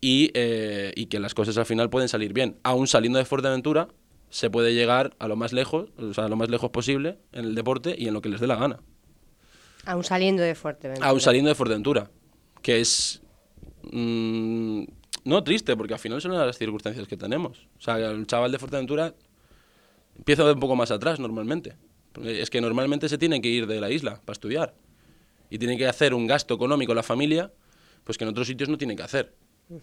y, 0.02 0.32
eh, 0.34 0.94
y 0.96 1.08
que 1.08 1.20
las 1.20 1.34
cosas 1.34 1.58
al 1.58 1.66
final 1.66 1.90
pueden 1.90 2.10
salir 2.10 2.34
bien. 2.34 2.58
Aún 2.64 2.88
saliendo 2.88 3.20
de 3.20 3.26
Fuerteventura, 3.26 3.88
se 4.30 4.50
puede 4.50 4.74
llegar 4.74 5.16
a 5.20 5.28
lo 5.28 5.36
más 5.36 5.54
lejos, 5.54 5.90
o 5.98 6.14
sea, 6.14 6.26
a 6.26 6.30
lo 6.30 6.36
más 6.36 6.50
lejos 6.50 6.70
posible 6.72 7.18
en 7.32 7.46
el 7.46 7.56
deporte 7.56 7.96
y 7.98 8.08
en 8.08 8.14
lo 8.14 8.22
que 8.22 8.30
les 8.30 8.40
dé 8.40 8.48
la 8.48 8.56
gana. 8.56 8.80
Aún 9.86 10.04
saliendo 10.04 10.44
de 10.44 10.54
Fuerteventura. 10.54 11.08
Aún 11.08 11.22
saliendo 11.22 11.50
de 11.50 11.56
Fuerteventura, 11.56 12.12
que 12.62 12.82
es 12.82 13.22
Mm, 13.92 14.84
no 15.26 15.44
triste, 15.44 15.76
porque 15.76 15.94
al 15.94 16.00
final 16.00 16.22
son 16.22 16.34
las 16.34 16.58
circunstancias 16.58 17.08
que 17.08 17.18
tenemos. 17.18 17.68
O 17.78 17.82
sea, 17.82 17.98
el 17.98 18.26
chaval 18.28 18.52
de 18.52 18.60
Fuerteventura 18.60 19.14
empieza 20.18 20.52
un 20.52 20.60
poco 20.60 20.76
más 20.76 20.92
atrás 20.92 21.20
normalmente. 21.20 21.76
Es 22.24 22.50
que 22.50 22.62
normalmente 22.62 23.10
se 23.10 23.18
tiene 23.18 23.42
que 23.42 23.50
ir 23.50 23.68
de 23.68 23.80
la 23.80 23.92
isla 23.92 24.22
para 24.26 24.34
estudiar. 24.34 24.76
Y 25.50 25.60
tiene 25.60 25.78
que 25.78 25.88
hacer 25.88 26.14
un 26.14 26.28
gasto 26.28 26.54
económico 26.54 26.94
la 26.94 27.04
familia, 27.04 27.52
pues 28.04 28.18
que 28.18 28.24
en 28.24 28.30
otros 28.30 28.48
sitios 28.48 28.70
no 28.70 28.78
tiene 28.78 28.96
que 28.96 29.04
hacer. 29.04 29.34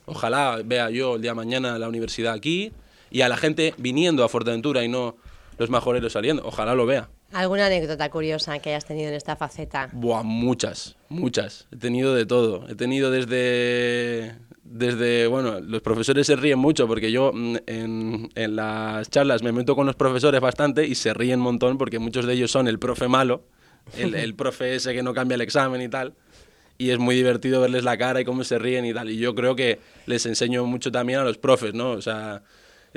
Ojalá 0.07 0.61
vea 0.65 0.91
yo 0.91 1.17
el 1.17 1.23
día 1.23 1.33
de 1.33 1.37
mañana 1.37 1.79
la 1.79 1.89
universidad 1.89 2.33
aquí 2.33 2.73
y 3.11 3.21
a 3.21 3.29
la 3.29 3.37
gente 3.37 3.75
viniendo 3.79 4.25
a 4.25 4.29
Fuerteventura 4.29 4.85
y 4.85 4.89
no 4.89 5.17
los 5.59 5.71
majoreros 5.71 6.13
saliendo. 6.13 6.43
Ojalá 6.45 6.75
lo 6.75 6.87
vea. 6.87 7.09
¿Alguna 7.33 7.67
anécdota 7.67 8.09
curiosa 8.11 8.59
que 8.61 8.71
hayas 8.71 8.85
tenido 8.85 9.09
en 9.09 9.15
esta 9.15 9.35
faceta? 9.35 9.89
Buah, 9.93 10.23
muchas, 10.23 10.97
muchas. 11.09 11.67
He 11.73 11.77
tenido 11.77 12.15
de 12.15 12.27
todo. 12.27 12.69
He 12.69 12.77
tenido 12.77 13.11
desde, 13.11 14.37
desde, 14.63 15.27
bueno, 15.27 15.61
los 15.61 15.83
profesores 15.83 16.29
se 16.29 16.37
ríen 16.37 16.61
mucho 16.61 16.87
porque 16.87 17.11
yo 17.11 17.33
mm, 17.35 17.57
en, 17.67 18.31
en, 18.37 18.57
las 18.57 19.11
charlas 19.11 19.43
me 19.43 19.51
meto 19.51 19.75
con 19.75 19.87
los 19.87 19.97
profesores 19.97 20.41
bastante 20.41 20.87
y 20.87 20.95
se 20.95 21.13
ríen 21.13 21.41
un 21.41 21.45
montón 21.45 21.77
porque 21.77 21.99
muchos 21.99 22.25
de 22.25 22.35
ellos 22.35 22.53
son 22.53 22.69
el 22.69 22.79
profe 22.79 23.09
malo, 23.09 23.43
el, 23.97 24.15
el 24.15 24.35
profe 24.37 24.77
ese 24.77 24.95
que 24.95 25.03
no 25.03 25.13
cambia 25.13 25.35
el 25.35 25.41
examen 25.41 25.83
y 25.83 25.89
tal. 25.89 26.15
Y 26.77 26.91
es 26.91 26.99
muy 26.99 27.15
divertido 27.15 27.61
verles 27.61 27.85
la 27.85 27.97
cara 27.97 28.21
y 28.21 28.25
cómo 28.25 28.43
se 28.45 28.59
ríen 28.59 28.85
y 28.85 28.93
tal. 28.93 29.11
Y 29.11 29.19
yo 29.19 29.35
creo 29.35 29.55
que 29.55 29.79
les 30.07 30.27
enseño 30.27 30.65
mucho 30.67 30.91
también 30.91 31.21
a 31.21 31.25
los 31.25 31.39
profes, 31.39 31.73
¿no? 31.73 31.93
O 31.93 32.03
sea, 32.03 32.43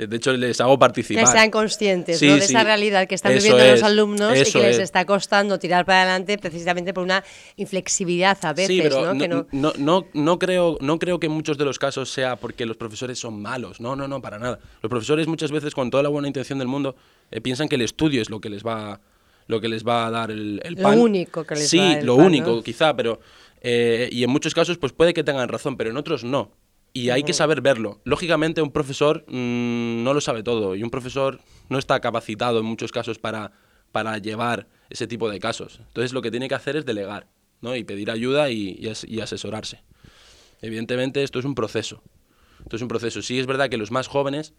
de 0.06 0.16
hecho, 0.16 0.32
les 0.32 0.60
hago 0.60 0.78
participar. 0.78 1.24
Que 1.24 1.30
sean 1.30 1.50
conscientes 1.50 2.20
de 2.20 2.36
esa 2.36 2.62
realidad 2.62 3.08
que 3.08 3.16
están 3.16 3.32
viviendo 3.32 3.66
los 3.66 3.82
alumnos 3.82 4.48
y 4.48 4.52
que 4.52 4.62
les 4.62 4.78
está 4.78 5.04
costando 5.04 5.58
tirar 5.58 5.84
para 5.84 6.02
adelante 6.02 6.38
precisamente 6.38 6.94
por 6.94 7.02
una 7.02 7.24
inflexibilidad 7.56 8.38
a 8.42 8.52
veces. 8.52 8.94
¿no? 8.94 9.46
No, 9.50 9.72
no, 9.76 10.06
no, 10.12 10.38
creo, 10.38 10.78
no 10.80 11.00
creo 11.00 11.18
que 11.18 11.26
en 11.26 11.32
muchos 11.32 11.58
de 11.58 11.64
los 11.64 11.80
casos 11.80 12.10
sea 12.10 12.36
porque 12.36 12.64
los 12.64 12.76
profesores 12.76 13.18
son 13.18 13.42
malos. 13.42 13.80
No, 13.80 13.96
no, 13.96 14.06
no, 14.06 14.22
para 14.22 14.38
nada. 14.38 14.60
Los 14.82 14.88
profesores 14.88 15.26
muchas 15.26 15.50
veces, 15.50 15.74
con 15.74 15.90
toda 15.90 16.04
la 16.04 16.10
buena 16.10 16.28
intención 16.28 16.60
del 16.60 16.68
mundo, 16.68 16.94
eh, 17.32 17.40
piensan 17.40 17.68
que 17.68 17.74
el 17.74 17.82
estudio 17.82 18.22
es 18.22 18.30
lo 18.30 18.40
que 18.40 18.50
les 18.50 18.64
va, 18.64 19.00
lo 19.48 19.60
que 19.60 19.68
les 19.68 19.84
va 19.84 20.06
a 20.06 20.10
dar 20.12 20.30
el, 20.30 20.60
el 20.62 20.76
pan. 20.76 20.96
Lo 20.96 21.02
único 21.02 21.42
que 21.42 21.56
les 21.56 21.68
sí, 21.68 21.78
va 21.78 21.84
a 21.84 21.88
dar 21.88 21.98
el 21.98 22.06
lo 22.06 22.14
único, 22.14 22.62
quizá, 22.62 22.94
pero... 22.94 23.20
Eh, 23.60 24.08
y 24.12 24.24
en 24.24 24.30
muchos 24.30 24.54
casos 24.54 24.78
pues 24.78 24.92
puede 24.92 25.14
que 25.14 25.24
tengan 25.24 25.48
razón, 25.48 25.76
pero 25.76 25.90
en 25.90 25.96
otros 25.96 26.24
no 26.24 26.52
y 26.92 27.10
hay 27.10 27.22
que 27.22 27.32
saber 27.32 27.60
verlo. 27.60 28.00
Lógicamente 28.04 28.62
un 28.62 28.70
profesor 28.70 29.24
mm, 29.28 30.02
no 30.02 30.14
lo 30.14 30.20
sabe 30.20 30.42
todo 30.42 30.74
y 30.74 30.82
un 30.82 30.90
profesor 30.90 31.40
no 31.68 31.78
está 31.78 32.00
capacitado 32.00 32.58
en 32.60 32.64
muchos 32.64 32.92
casos 32.92 33.18
para, 33.18 33.52
para 33.92 34.18
llevar 34.18 34.68
ese 34.90 35.06
tipo 35.06 35.30
de 35.30 35.38
casos. 35.38 35.80
Entonces 35.86 36.12
lo 36.12 36.22
que 36.22 36.30
tiene 36.30 36.48
que 36.48 36.54
hacer 36.54 36.76
es 36.76 36.84
delegar 36.84 37.28
¿no? 37.60 37.76
y 37.76 37.84
pedir 37.84 38.10
ayuda 38.10 38.50
y, 38.50 38.80
y, 39.06 39.20
asesorarse. 39.20 39.82
Evidentemente 40.60 41.22
esto 41.22 41.38
es 41.38 41.44
un 41.44 41.54
proceso. 41.54 42.02
Esto 42.62 42.76
es 42.76 42.82
un 42.82 42.88
proceso. 42.88 43.22
Sí 43.22 43.38
es 43.38 43.46
verdad 43.46 43.68
que 43.68 43.76
los 43.76 43.90
más 43.90 44.08
jóvenes 44.08 44.54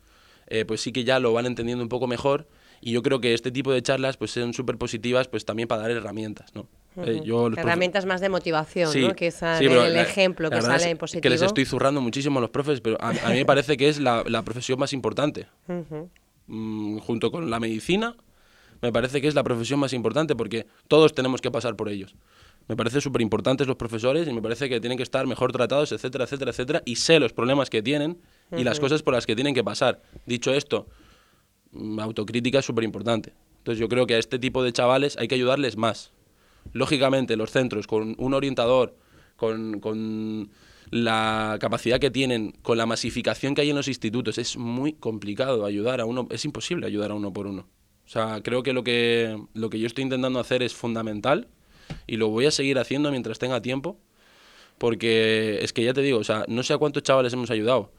eh, 0.48 0.66
pues 0.66 0.82
sí 0.82 0.92
que 0.92 1.04
ya 1.04 1.20
lo 1.20 1.34
van 1.34 1.46
entendiendo 1.46 1.84
un 1.84 1.90
poco 1.90 2.08
mejor 2.08 2.48
y 2.82 2.92
yo 2.92 3.04
creo 3.04 3.20
que 3.20 3.34
este 3.34 3.52
tipo 3.52 3.74
de 3.74 3.82
charlas 3.82 4.18
pues 4.18 4.32
son 4.32 4.54
súper 4.54 4.78
positivas 4.78 5.28
pues 5.28 5.46
también 5.46 5.68
para 5.68 5.82
dar 5.82 5.92
herramientas, 5.92 6.56
¿no? 6.56 6.70
Eh, 6.98 7.22
herramientas 7.56 8.06
más 8.06 8.20
de 8.20 8.30
motivación, 8.30 8.90
¿no? 9.02 9.16
Que 9.16 9.32
el 9.62 9.98
ejemplo 9.98 10.50
que 10.50 10.62
sale 10.62 10.90
en 10.90 10.98
positivo. 10.98 11.22
Que 11.22 11.30
les 11.30 11.42
estoy 11.42 11.66
zurrando 11.66 12.02
muchísimo 12.02 12.40
a 12.40 12.42
los 12.42 12.50
profes, 12.50 12.82
pero 12.82 12.98
a, 13.00 13.12
mí 13.12 13.36
me 13.36 13.46
parece 13.46 13.78
que 13.78 13.90
es 13.90 14.00
la, 14.00 14.24
la 14.28 14.44
profesión 14.44 14.80
más 14.80 14.94
importante. 14.94 15.48
Mm, 16.48 16.98
junto 16.98 17.32
con 17.32 17.50
la 17.50 17.60
medicina, 17.60 18.16
me 18.82 18.92
parece 18.92 19.22
que 19.22 19.28
es 19.28 19.36
la 19.36 19.44
profesión 19.44 19.80
más 19.80 19.94
importante 19.94 20.36
porque 20.36 20.66
todos 20.88 21.14
tenemos 21.14 21.42
que 21.42 21.52
pasar 21.52 21.76
por 21.76 21.90
ellos. 21.90 22.16
Me 22.68 22.76
parece 22.76 23.02
súper 23.02 23.22
importantes 23.22 23.68
los 23.68 23.76
profesores 23.76 24.28
y 24.28 24.34
me 24.34 24.42
parece 24.42 24.70
que 24.70 24.80
tienen 24.80 24.98
que 24.98 25.04
estar 25.04 25.26
mejor 25.28 25.52
tratados, 25.52 25.92
etcétera, 25.92 26.26
etcétera, 26.26 26.52
etcétera, 26.52 26.82
y 26.86 26.96
sé 26.98 27.20
los 27.20 27.34
problemas 27.34 27.70
que 27.70 27.82
tienen 27.82 28.20
y 28.56 28.64
las 28.64 28.80
cosas 28.80 29.04
por 29.04 29.14
las 29.14 29.26
que 29.26 29.36
tienen 29.36 29.54
que 29.54 29.64
pasar. 29.64 30.02
Dicho 30.26 30.54
esto, 30.54 30.88
mm, 31.72 32.00
autocrítica 32.00 32.60
es 32.60 32.66
súper 32.66 32.84
importante. 32.84 33.34
Entonces 33.58 33.80
yo 33.80 33.90
creo 33.90 34.08
que 34.08 34.16
a 34.16 34.18
este 34.18 34.40
tipo 34.40 34.64
de 34.64 34.72
chavales 34.72 35.18
hay 35.18 35.28
que 35.28 35.36
ayudarles 35.36 35.78
más. 35.78 36.14
Lógicamente, 36.74 37.36
los 37.36 37.52
centros 37.52 37.88
con 37.88 38.16
un 38.18 38.34
orientador, 38.34 38.96
con, 39.36 40.50
la 40.92 41.58
capacidad 41.60 42.00
que 42.00 42.10
tienen, 42.10 42.52
con 42.64 42.78
la 42.78 42.88
masificación 42.88 43.54
que 43.54 43.62
hay 43.62 43.70
en 43.70 43.76
los 43.76 43.88
institutos, 43.88 44.38
es 44.38 44.58
muy 44.58 44.94
complicado 44.94 45.66
ayudar 45.66 46.02
a 46.02 46.06
uno, 46.06 46.28
es 46.32 46.46
imposible 46.46 46.88
ayudar 46.88 47.12
a 47.12 47.14
uno 47.14 47.32
por 47.32 47.46
uno. 47.46 47.68
O 48.06 48.10
sea, 48.10 48.42
creo 48.42 48.64
que 48.64 48.74
lo 48.74 48.84
que, 48.84 49.40
lo 49.54 49.70
que 49.70 49.80
yo 49.80 49.86
estoy 49.86 50.04
intentando 50.04 50.40
hacer 50.40 50.64
es 50.64 50.74
fundamental 50.74 51.48
y 52.08 52.18
lo 52.18 52.30
voy 52.30 52.48
a 52.48 52.52
seguir 52.52 52.80
haciendo 52.80 53.12
mientras 53.12 53.38
tenga 53.38 53.62
tiempo, 53.62 53.98
porque 54.80 55.60
es 55.62 55.74
que 55.74 55.84
ya 55.84 55.94
te 55.94 56.02
digo, 56.02 56.18
o 56.18 56.24
sea, 56.24 56.44
no 56.48 56.64
sé 56.64 56.74
a 56.74 56.80
cuántos 56.80 57.04
chavales 57.04 57.34
hemos 57.34 57.52
ayudado, 57.52 57.92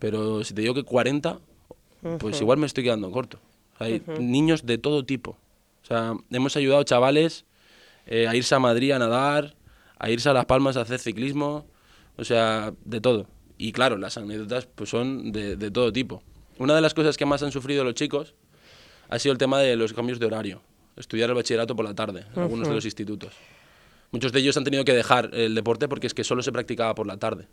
pero 0.00 0.42
si 0.42 0.54
te 0.54 0.62
digo 0.62 0.74
que 0.74 0.82
40, 0.82 1.38
pues 2.18 2.40
igual 2.40 2.58
me 2.58 2.66
estoy 2.66 2.84
quedando 2.84 3.10
corto. 3.10 3.38
Hay 3.78 4.02
niños 4.18 4.66
de 4.66 4.78
todo 4.78 5.04
tipo. 5.04 5.36
O 5.82 5.86
sea, 5.86 6.14
hemos 6.30 6.56
ayudado 6.56 6.82
chavales 6.84 7.44
eh, 8.06 8.28
a 8.28 8.34
irse 8.34 8.54
a 8.54 8.58
Madrid 8.58 8.92
a 8.92 8.98
nadar, 8.98 9.54
a 9.98 10.10
irse 10.10 10.28
a 10.28 10.32
Las 10.32 10.46
Palmas 10.46 10.76
a 10.76 10.82
hacer 10.82 10.98
ciclismo, 10.98 11.66
o 12.16 12.24
sea, 12.24 12.72
de 12.84 13.00
todo. 13.00 13.26
Y 13.58 13.72
claro, 13.72 13.96
las 13.96 14.16
anécdotas 14.18 14.66
pues 14.66 14.90
son 14.90 15.32
de, 15.32 15.56
de 15.56 15.70
todo 15.70 15.92
tipo. 15.92 16.22
Una 16.58 16.74
de 16.74 16.80
las 16.80 16.94
cosas 16.94 17.16
que 17.16 17.26
más 17.26 17.42
han 17.42 17.52
sufrido 17.52 17.84
los 17.84 17.94
chicos 17.94 18.34
ha 19.08 19.18
sido 19.18 19.32
el 19.32 19.38
tema 19.38 19.58
de 19.60 19.76
los 19.76 19.92
cambios 19.92 20.18
de 20.18 20.26
horario. 20.26 20.60
Estudiar 20.96 21.28
el 21.30 21.34
bachillerato 21.34 21.74
por 21.74 21.84
la 21.84 21.94
tarde 21.94 22.24
en 22.34 22.42
algunos 22.42 22.68
de 22.68 22.74
los 22.74 22.84
institutos. 22.84 23.32
Muchos 24.12 24.30
de 24.30 24.38
ellos 24.38 24.56
han 24.56 24.62
tenido 24.62 24.84
que 24.84 24.92
dejar 24.92 25.30
el 25.32 25.56
deporte 25.56 25.88
porque 25.88 26.06
es 26.06 26.14
que 26.14 26.22
solo 26.22 26.42
se 26.42 26.52
practicaba 26.52 26.94
por 26.94 27.06
la 27.06 27.16
tarde. 27.16 27.48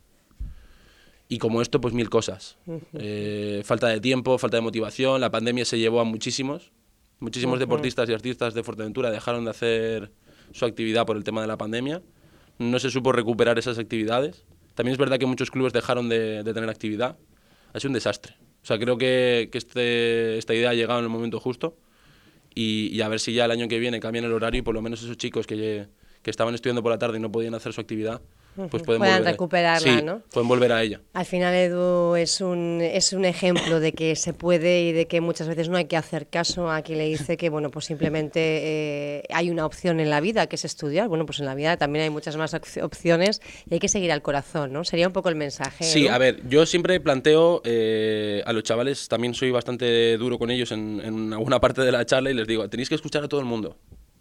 Y 1.28 1.40
como 1.40 1.62
esto, 1.62 1.82
pues 1.82 1.94
mil 1.94 2.10
cosas. 2.10 2.58
Eh, 2.94 3.62
falta 3.64 3.88
de 3.88 4.00
tiempo, 4.00 4.38
falta 4.38 4.58
de 4.58 4.62
motivación. 4.62 5.22
La 5.22 5.32
pandemia 5.32 5.66
se 5.66 5.80
llevó 5.80 6.02
a 6.02 6.04
muchísimos. 6.04 6.72
Muchísimos 7.20 7.58
deportistas 7.58 8.10
y 8.10 8.14
artistas 8.14 8.54
de 8.54 8.64
Fuerteventura 8.64 9.10
dejaron 9.10 9.46
de 9.46 9.52
hacer 9.52 10.12
su 10.54 10.66
actividad 10.66 11.06
por 11.06 11.18
el 11.18 11.24
tema 11.24 11.42
de 11.42 11.48
la 11.48 11.58
pandemia. 11.58 12.02
No 12.60 12.80
se 12.80 12.90
supo 12.90 13.12
recuperar 13.12 13.58
esas 13.60 13.78
actividades. 13.78 14.46
También 14.76 14.94
es 14.94 14.98
verdad 14.98 15.18
que 15.18 15.26
muchos 15.26 15.52
clubes 15.52 15.74
dejaron 15.74 16.10
de, 16.10 16.44
tener 16.44 16.70
actividad. 16.70 17.18
Ha 17.74 17.80
sido 17.80 17.90
un 17.90 17.94
desastre. 17.94 18.36
O 18.64 18.66
sea, 18.66 18.78
creo 18.78 18.98
que, 18.98 19.50
que 19.52 19.58
este, 19.58 20.38
esta 20.38 20.54
idea 20.54 20.70
ha 20.70 20.74
llegado 20.74 21.00
en 21.00 21.06
el 21.06 21.10
momento 21.10 21.40
justo 21.40 21.78
y, 22.54 22.90
y, 22.94 23.02
a 23.02 23.08
ver 23.08 23.20
si 23.20 23.34
ya 23.34 23.46
el 23.46 23.52
año 23.52 23.68
que 23.68 23.80
viene 23.80 24.00
cambian 24.00 24.26
el 24.26 24.34
horario 24.34 24.60
y 24.60 24.62
por 24.62 24.76
lo 24.76 24.82
menos 24.82 25.02
esos 25.02 25.18
chicos 25.18 25.48
que, 25.48 25.88
que 26.22 26.30
estaban 26.30 26.54
estudiando 26.54 26.84
por 26.84 26.92
la 26.92 27.00
tarde 27.00 27.18
y 27.18 27.22
no 27.22 27.32
podían 27.32 27.56
hacer 27.56 27.74
su 27.74 27.82
actividad, 27.82 28.22
pues 28.56 28.84
pueden 28.84 29.02
volver, 29.02 29.24
recuperarla, 29.24 30.02
¿no? 30.02 30.22
Pueden 30.32 30.48
volver 30.48 30.72
a 30.72 30.84
ella. 30.84 31.02
Al 31.14 31.26
final, 31.26 31.54
Edu 31.54 32.16
es 32.16 32.42
un, 32.42 32.80
es 32.82 33.14
un 33.14 33.26
ejemplo 33.26 33.80
de 33.80 33.94
que 33.94 34.16
se 34.16 34.34
puede 34.34 34.84
y 34.84 34.92
de 34.92 35.08
que 35.08 35.22
muchas 35.22 35.48
veces 35.48 35.70
no 35.70 35.78
hay 35.78 35.86
que 35.86 35.98
hacer 35.98 36.28
caso 36.28 36.70
a 36.70 36.82
quien 36.82 36.98
le 36.98 37.08
dice 37.08 37.38
que, 37.38 37.50
bueno, 37.50 37.72
pues 37.72 37.86
simplemente 37.86 38.40
eh, 38.40 39.24
hay 39.30 39.50
una 39.50 39.66
opción 39.66 40.00
en 40.00 40.10
la 40.10 40.20
vida 40.20 40.48
que 40.48 40.56
es 40.56 40.66
estudiar. 40.66 41.08
Bueno, 41.08 41.26
pues 41.26 41.40
en 41.40 41.46
la 41.46 41.56
vida 41.56 41.78
también 41.78 42.04
hay 42.04 42.10
muchas 42.10 42.36
más 42.36 42.54
opciones 42.54 43.42
y 43.70 43.76
hay 43.76 43.80
que 43.80 43.88
seguir 43.88 44.12
al 44.12 44.22
corazón, 44.22 44.74
¿no? 44.74 44.84
Sería 44.84 45.08
un 45.08 45.14
poco 45.14 45.30
el 45.30 45.36
mensaje. 45.36 45.84
Sí, 45.84 46.08
a 46.08 46.18
ver, 46.18 46.42
yo 46.48 46.66
siempre 46.66 47.00
planteo 47.00 47.62
eh, 47.64 48.44
a 48.46 48.54
los 48.54 48.64
chavales, 48.64 49.08
también 49.08 49.34
soy 49.34 49.52
bastante 49.52 50.18
duro 50.18 50.38
con 50.38 50.52
ellos 50.52 50.72
en, 50.72 51.02
en 51.04 51.34
alguna 51.34 51.60
parte 51.60 51.82
de 51.82 51.92
la 51.92 52.06
charla 52.06 52.32
y 52.32 52.34
les 52.34 52.48
digo, 52.48 52.70
tenéis 52.70 52.90
que 52.90 52.96
escuchar 52.96 53.24
a 53.24 53.28
todo 53.28 53.40
el 53.40 53.46
mundo, 53.46 53.78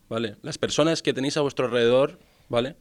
¿vale? 0.09 0.37
Las 0.43 0.59
personas 0.59 1.03
que 1.03 1.13
tenéis 1.13 1.37
a 1.37 1.41
vuestro 1.41 1.67
alrededor, 1.67 2.19
¿vale? 2.49 2.77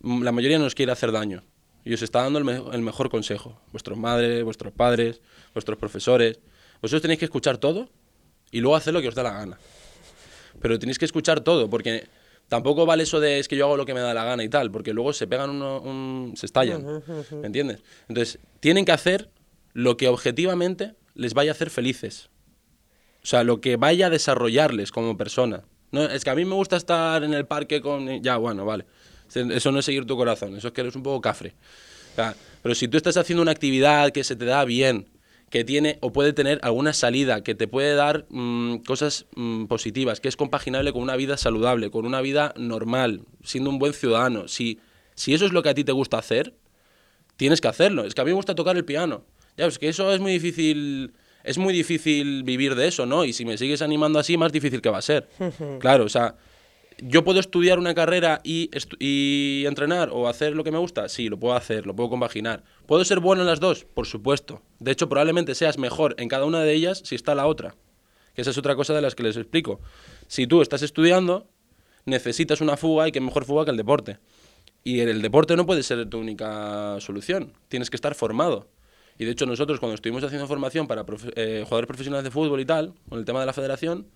La 0.00 0.32
mayoría 0.32 0.58
nos 0.58 0.74
quiere 0.74 0.92
hacer 0.92 1.12
daño. 1.12 1.42
y 1.84 1.94
os 1.94 2.02
está 2.02 2.22
dando 2.22 2.38
el, 2.38 2.44
me- 2.44 2.62
el 2.72 2.82
mejor 2.82 3.08
consejo. 3.08 3.60
Vuestros 3.72 3.96
madres, 3.98 4.44
vuestros 4.44 4.72
padres, 4.72 5.22
vuestros 5.54 5.78
profesores. 5.78 6.38
Vosotros 6.82 7.00
tenéis 7.02 7.18
que 7.18 7.24
escuchar 7.24 7.56
todo 7.58 7.88
y 8.50 8.60
luego 8.60 8.76
hacer 8.76 8.92
lo 8.92 9.00
que 9.00 9.08
os 9.08 9.14
da 9.14 9.22
la 9.22 9.32
gana. 9.32 9.58
Pero 10.60 10.78
tenéis 10.78 10.98
que 10.98 11.04
escuchar 11.06 11.40
todo, 11.40 11.70
porque 11.70 12.06
tampoco 12.48 12.84
vale 12.84 13.04
eso 13.04 13.20
de 13.20 13.38
es 13.38 13.48
que 13.48 13.56
yo 13.56 13.64
hago 13.66 13.76
lo 13.76 13.86
que 13.86 13.94
me 13.94 14.00
da 14.00 14.12
la 14.12 14.24
gana 14.24 14.44
y 14.44 14.48
tal, 14.50 14.70
porque 14.70 14.92
luego 14.92 15.12
se 15.14 15.26
pegan 15.26 15.48
uno, 15.50 15.80
un- 15.80 16.34
se 16.36 16.46
estallan. 16.46 16.84
¿Me 17.40 17.46
entiendes? 17.46 17.82
Entonces, 18.08 18.38
tienen 18.60 18.84
que 18.84 18.92
hacer 18.92 19.30
lo 19.72 19.96
que 19.96 20.08
objetivamente 20.08 20.94
les 21.14 21.32
vaya 21.32 21.52
a 21.52 21.54
hacer 21.54 21.70
felices. 21.70 22.28
O 23.22 23.26
sea, 23.26 23.44
lo 23.44 23.60
que 23.60 23.76
vaya 23.76 24.06
a 24.06 24.10
desarrollarles 24.10 24.90
como 24.92 25.16
persona. 25.16 25.64
No, 25.90 26.02
es 26.04 26.22
que 26.22 26.30
a 26.30 26.34
mí 26.34 26.44
me 26.44 26.54
gusta 26.54 26.76
estar 26.76 27.24
en 27.24 27.32
el 27.32 27.46
parque 27.46 27.80
con... 27.80 28.22
Ya, 28.22 28.36
bueno, 28.36 28.64
vale. 28.66 28.84
Eso 29.34 29.72
no 29.72 29.78
es 29.78 29.84
seguir 29.84 30.06
tu 30.06 30.16
corazón, 30.16 30.56
eso 30.56 30.68
es 30.68 30.74
que 30.74 30.80
eres 30.80 30.96
un 30.96 31.02
poco 31.02 31.20
cafre. 31.20 31.54
O 32.12 32.14
sea, 32.14 32.34
pero 32.62 32.74
si 32.74 32.88
tú 32.88 32.96
estás 32.96 33.16
haciendo 33.16 33.42
una 33.42 33.52
actividad 33.52 34.10
que 34.10 34.24
se 34.24 34.36
te 34.36 34.44
da 34.44 34.64
bien, 34.64 35.06
que 35.50 35.64
tiene 35.64 35.98
o 36.00 36.12
puede 36.12 36.32
tener 36.32 36.58
alguna 36.62 36.92
salida, 36.92 37.42
que 37.42 37.54
te 37.54 37.68
puede 37.68 37.94
dar 37.94 38.26
mm, 38.28 38.78
cosas 38.78 39.26
mm, 39.34 39.66
positivas, 39.66 40.20
que 40.20 40.28
es 40.28 40.36
compaginable 40.36 40.92
con 40.92 41.02
una 41.02 41.16
vida 41.16 41.36
saludable, 41.36 41.90
con 41.90 42.04
una 42.06 42.20
vida 42.20 42.52
normal, 42.56 43.22
siendo 43.44 43.70
un 43.70 43.78
buen 43.78 43.94
ciudadano, 43.94 44.48
si, 44.48 44.80
si 45.14 45.34
eso 45.34 45.46
es 45.46 45.52
lo 45.52 45.62
que 45.62 45.70
a 45.70 45.74
ti 45.74 45.84
te 45.84 45.92
gusta 45.92 46.18
hacer, 46.18 46.54
tienes 47.36 47.60
que 47.60 47.68
hacerlo. 47.68 48.04
Es 48.04 48.14
que 48.14 48.20
a 48.20 48.24
mí 48.24 48.30
me 48.30 48.36
gusta 48.36 48.54
tocar 48.54 48.76
el 48.76 48.84
piano. 48.84 49.24
Ya, 49.56 49.66
es 49.66 49.78
que 49.78 49.88
eso 49.88 50.12
es 50.12 50.20
muy 50.20 50.32
difícil, 50.32 51.14
es 51.42 51.56
muy 51.56 51.72
difícil 51.72 52.42
vivir 52.42 52.74
de 52.74 52.88
eso, 52.88 53.06
¿no? 53.06 53.24
Y 53.24 53.32
si 53.32 53.44
me 53.44 53.56
sigues 53.56 53.80
animando 53.80 54.18
así, 54.18 54.36
más 54.36 54.52
difícil 54.52 54.82
que 54.82 54.90
va 54.90 54.98
a 54.98 55.02
ser. 55.02 55.28
claro, 55.80 56.04
o 56.04 56.08
sea, 56.08 56.36
¿yo 56.98 57.24
puedo 57.24 57.40
estudiar 57.40 57.78
una 57.78 57.94
carrera 57.94 58.40
y, 58.44 58.70
estu- 58.70 58.96
y 58.98 59.64
entrenar 59.66 60.10
o 60.12 60.28
hacer 60.28 60.54
lo 60.54 60.64
que 60.64 60.72
me 60.72 60.78
gusta? 60.78 61.08
Sí, 61.08 61.28
lo 61.28 61.38
puedo 61.38 61.54
hacer, 61.54 61.86
lo 61.86 61.94
puedo 61.96 62.10
compaginar. 62.10 62.64
¿Puedo 62.86 63.04
ser 63.04 63.20
bueno 63.20 63.42
en 63.42 63.48
las 63.48 63.60
dos? 63.60 63.84
Por 63.84 64.06
supuesto. 64.06 64.62
De 64.78 64.90
hecho, 64.92 65.08
probablemente 65.08 65.54
seas 65.54 65.78
mejor 65.78 66.14
en 66.18 66.28
cada 66.28 66.44
una 66.44 66.60
de 66.60 66.72
ellas 66.72 67.02
si 67.04 67.14
está 67.14 67.34
la 67.34 67.46
otra. 67.46 67.74
Que 68.34 68.42
esa 68.42 68.50
es 68.50 68.58
otra 68.58 68.76
cosa 68.76 68.94
de 68.94 69.02
las 69.02 69.14
que 69.14 69.22
les 69.22 69.36
explico. 69.36 69.80
Si 70.26 70.46
tú 70.46 70.62
estás 70.62 70.82
estudiando, 70.82 71.48
necesitas 72.04 72.60
una 72.60 72.76
fuga 72.76 73.08
y 73.08 73.12
qué 73.12 73.20
mejor 73.20 73.44
fuga 73.44 73.64
que 73.64 73.70
el 73.72 73.76
deporte. 73.76 74.18
Y 74.84 75.00
el 75.00 75.22
deporte 75.22 75.56
no 75.56 75.66
puede 75.66 75.82
ser 75.82 76.08
tu 76.08 76.18
única 76.18 76.96
solución. 77.00 77.52
Tienes 77.68 77.90
que 77.90 77.96
estar 77.96 78.14
formado. 78.14 78.68
Y 79.18 79.24
de 79.24 79.32
hecho 79.32 79.46
nosotros 79.46 79.80
cuando 79.80 79.96
estuvimos 79.96 80.22
haciendo 80.22 80.46
formación 80.46 80.86
para 80.86 81.04
profe- 81.04 81.32
eh, 81.34 81.62
jugadores 81.64 81.88
profesionales 81.88 82.24
de 82.24 82.30
fútbol 82.30 82.60
y 82.60 82.64
tal, 82.64 82.94
con 83.08 83.18
el 83.18 83.24
tema 83.24 83.40
de 83.40 83.46
la 83.46 83.52
federación, 83.52 84.06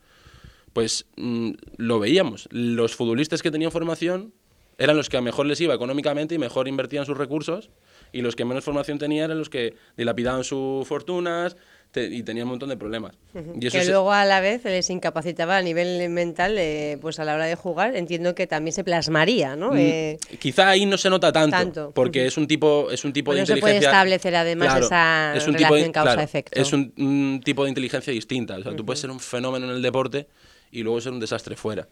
pues 0.72 1.06
mm, 1.16 1.50
lo 1.76 1.98
veíamos. 1.98 2.48
Los 2.50 2.94
futbolistas 2.96 3.42
que 3.42 3.50
tenían 3.50 3.70
formación 3.72 4.32
eran 4.78 4.96
los 4.96 5.08
que 5.08 5.16
a 5.16 5.20
mejor 5.20 5.46
les 5.46 5.60
iba 5.60 5.74
económicamente 5.74 6.34
y 6.34 6.38
mejor 6.38 6.66
invertían 6.68 7.06
sus 7.06 7.16
recursos, 7.16 7.70
y 8.12 8.20
los 8.22 8.36
que 8.36 8.44
menos 8.44 8.64
formación 8.64 8.98
tenían 8.98 9.26
eran 9.26 9.38
los 9.38 9.48
que 9.50 9.74
dilapidaban 9.96 10.44
sus 10.44 10.86
fortunas 10.86 11.56
te- 11.92 12.06
y 12.06 12.22
tenían 12.22 12.44
un 12.46 12.50
montón 12.52 12.70
de 12.70 12.76
problemas. 12.78 13.14
Y 13.60 13.66
eso 13.66 13.78
que 13.78 13.84
luego 13.84 14.12
a 14.12 14.24
la 14.24 14.40
vez 14.40 14.64
les 14.64 14.88
incapacitaba 14.88 15.58
a 15.58 15.62
nivel 15.62 16.08
mental, 16.08 16.56
eh, 16.58 16.96
pues 17.02 17.18
a 17.20 17.24
la 17.24 17.34
hora 17.34 17.44
de 17.44 17.54
jugar, 17.54 17.94
entiendo 17.96 18.34
que 18.34 18.46
también 18.46 18.72
se 18.72 18.82
plasmaría, 18.82 19.56
¿no? 19.56 19.76
Eh, 19.76 20.18
Quizá 20.38 20.70
ahí 20.70 20.86
no 20.86 20.96
se 20.96 21.10
nota 21.10 21.32
tanto, 21.32 21.54
Tanto. 21.56 21.92
porque 21.94 22.26
es 22.26 22.36
un 22.38 22.46
tipo, 22.46 22.90
es 22.90 23.04
un 23.04 23.12
tipo 23.12 23.30
Pues 23.32 23.36
de 23.36 23.42
no 23.42 23.46
se 23.46 23.52
puede 23.60 23.74
inteligencia. 23.74 23.90
establecer, 23.90 24.36
además, 24.36 24.80
esa 24.86 25.34
es 25.36 25.46
un 25.46 25.54
relación 25.54 25.92
causa-efecto. 25.92 26.58
es 26.60 26.72
un, 26.72 26.92
un 26.96 27.40
tipo 27.44 27.62
de 27.64 27.68
inteligencia 27.68 28.10
distinta. 28.12 28.56
O 28.56 28.62
sea, 28.62 28.74
tú 28.74 28.86
puedes 28.86 29.00
ser 29.00 29.10
un 29.10 29.20
fenómeno 29.20 29.66
en 29.68 29.72
el 29.76 29.82
deporte 29.82 30.28
y 30.72 30.82
luego 30.82 31.00
ser 31.00 31.12
un 31.12 31.20
desastre 31.20 31.54
fuera. 31.54 31.88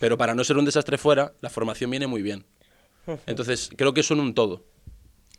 Pero 0.00 0.18
para 0.18 0.34
no 0.34 0.42
ser 0.42 0.56
un 0.56 0.64
desastre 0.64 0.98
fuera, 0.98 1.34
la 1.40 1.50
formación 1.50 1.90
viene 1.90 2.08
muy 2.08 2.22
bien. 2.22 2.44
Entonces, 3.26 3.70
creo 3.76 3.94
que 3.94 4.02
son 4.02 4.18
un 4.18 4.34
todo. 4.34 4.64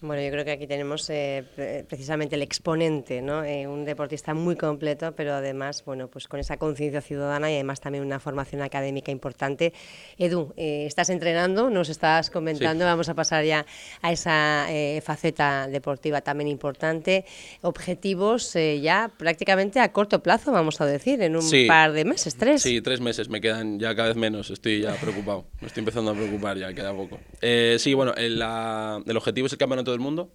Bueno, 0.06 0.22
yo 0.22 0.32
creo 0.32 0.44
que 0.44 0.52
aquí 0.52 0.68
tenemos 0.68 1.10
eh, 1.10 1.46
pre- 1.56 1.86
precisamente 1.86 2.36
el 2.36 2.42
exponente, 2.42 3.22
¿no? 3.22 3.42
Eh, 3.46 3.66
un 3.68 3.86
deportista 3.86 4.34
muy 4.34 4.58
completo, 4.58 5.14
pero 5.16 5.34
además, 5.34 5.82
bueno, 5.86 6.10
pues 6.10 6.28
con 6.28 6.42
esa 6.42 6.58
conciencia 6.58 7.00
ciudadana 7.00 7.50
y 7.50 7.54
además 7.54 7.80
también 7.80 8.04
una 8.04 8.20
formación 8.20 8.62
académica 8.62 9.14
importante. 9.14 9.72
Edu, 10.18 10.54
eh, 10.58 10.84
estás 10.88 11.10
entrenando, 11.10 11.70
nos 11.70 11.88
estás 11.88 12.30
comentando, 12.30 12.84
vamos 12.84 13.08
a 13.08 13.14
pasar 13.14 13.46
ya 13.46 13.66
a 14.02 14.12
esa 14.12 14.66
eh, 14.70 15.00
faceta 15.00 15.70
deportiva 15.70 16.20
también 16.20 16.50
importante. 16.50 17.24
Objetivos 17.62 18.54
eh, 18.58 18.82
ya 18.82 19.10
prácticamente 19.18 19.80
a 19.80 19.94
corto 19.94 20.22
plazo, 20.22 20.52
vamos 20.52 20.82
a 20.82 20.86
decir, 20.86 21.22
en 21.22 21.38
un 21.38 21.42
Sí. 21.44 21.64
par 21.66 21.94
de 21.94 22.04
meses, 22.04 22.36
tres. 22.36 22.62
Sí, 22.62 22.82
tres 22.82 23.00
meses, 23.00 23.30
me 23.30 23.40
quedan 23.40 23.80
ya 23.80 23.96
cada 23.96 24.10
vez 24.10 24.18
menos, 24.18 24.50
estoy 24.52 24.82
ya 24.82 24.96
preocupado, 24.96 25.46
me 25.62 25.68
estoy 25.68 25.80
empezando 25.80 26.12
a 26.12 26.14
preocupar 26.14 26.58
ya, 26.58 26.74
queda 26.74 26.92
poco. 26.94 27.22
Eh, 27.42 27.78
sí, 27.80 27.94
bueno, 27.94 28.14
el, 28.18 28.38
la- 28.38 29.02
el 29.06 29.16
objetivo 29.16 29.48
es 29.48 29.54
el 29.54 29.60
campeonato 29.60 29.93
del 29.94 30.02
mundo. 30.02 30.32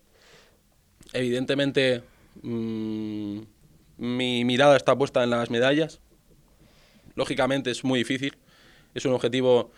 Evidentemente, 1.12 2.02
mm, 2.42 3.40
mi 3.98 4.44
mirada 4.44 4.76
está 4.76 4.96
puesta 4.96 5.22
en 5.22 5.30
las 5.30 5.50
medallas. 5.50 6.00
Lógicamente 7.14 7.70
es 7.70 7.84
muy 7.84 7.98
difícil, 7.98 8.36
es 8.94 9.04
un 9.04 9.12
objetivo 9.12 9.70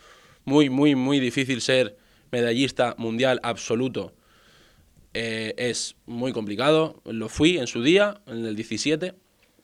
muy, 0.45 0.71
muy, 0.71 0.95
muy 0.95 1.21
difícil 1.21 1.61
ser 1.61 1.97
medallista 2.31 2.95
mundial 2.99 3.41
absoluto. 3.43 4.13
Eh, 5.15 5.55
es 5.57 5.97
muy 6.07 6.33
complicado, 6.33 7.03
lo 7.05 7.29
fui 7.29 7.59
en 7.59 7.67
su 7.67 7.83
día, 7.83 8.21
en 8.27 8.45
el 8.45 8.55
17, 8.55 9.15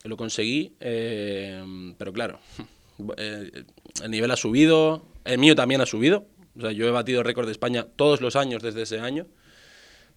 lo 0.05 0.17
conseguí, 0.17 0.75
eh, 0.81 1.63
pero 1.99 2.13
claro, 2.13 2.41
eh, 3.17 3.65
el 4.03 4.11
nivel 4.11 4.31
ha 4.31 4.37
subido, 4.37 5.07
el 5.25 5.39
mío 5.39 5.55
también 5.55 5.81
ha 5.81 5.87
subido, 5.87 6.27
yo 6.55 6.89
he 6.89 6.91
batido 6.91 7.23
récord 7.23 7.47
de 7.47 7.53
España 7.53 7.87
todos 7.97 8.21
los 8.21 8.35
años 8.35 8.63
desde 8.63 8.83
ese 8.83 8.99
año, 8.99 9.27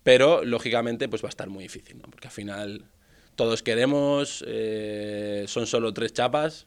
pero 0.03 0.43
lógicamente 0.43 1.07
pues 1.09 1.23
va 1.23 1.27
a 1.27 1.29
estar 1.29 1.49
muy 1.49 1.63
difícil, 1.63 1.97
¿no? 1.97 2.03
porque 2.09 2.27
al 2.27 2.33
final 2.33 2.85
todos 3.35 3.63
queremos, 3.63 4.43
eh, 4.47 5.45
son 5.47 5.65
solo 5.67 5.93
tres 5.93 6.13
chapas, 6.13 6.65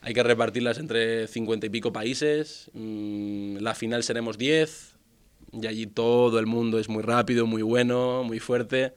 hay 0.00 0.14
que 0.14 0.22
repartirlas 0.22 0.78
entre 0.78 1.26
cincuenta 1.28 1.66
y 1.66 1.70
pico 1.70 1.92
países, 1.92 2.70
mm, 2.74 3.56
la 3.58 3.74
final 3.74 4.02
seremos 4.02 4.38
10, 4.38 4.96
y 5.52 5.66
allí 5.66 5.86
todo 5.86 6.38
el 6.38 6.46
mundo 6.46 6.78
es 6.78 6.88
muy 6.88 7.02
rápido, 7.02 7.46
muy 7.46 7.62
bueno, 7.62 8.22
muy 8.24 8.38
fuerte. 8.40 8.94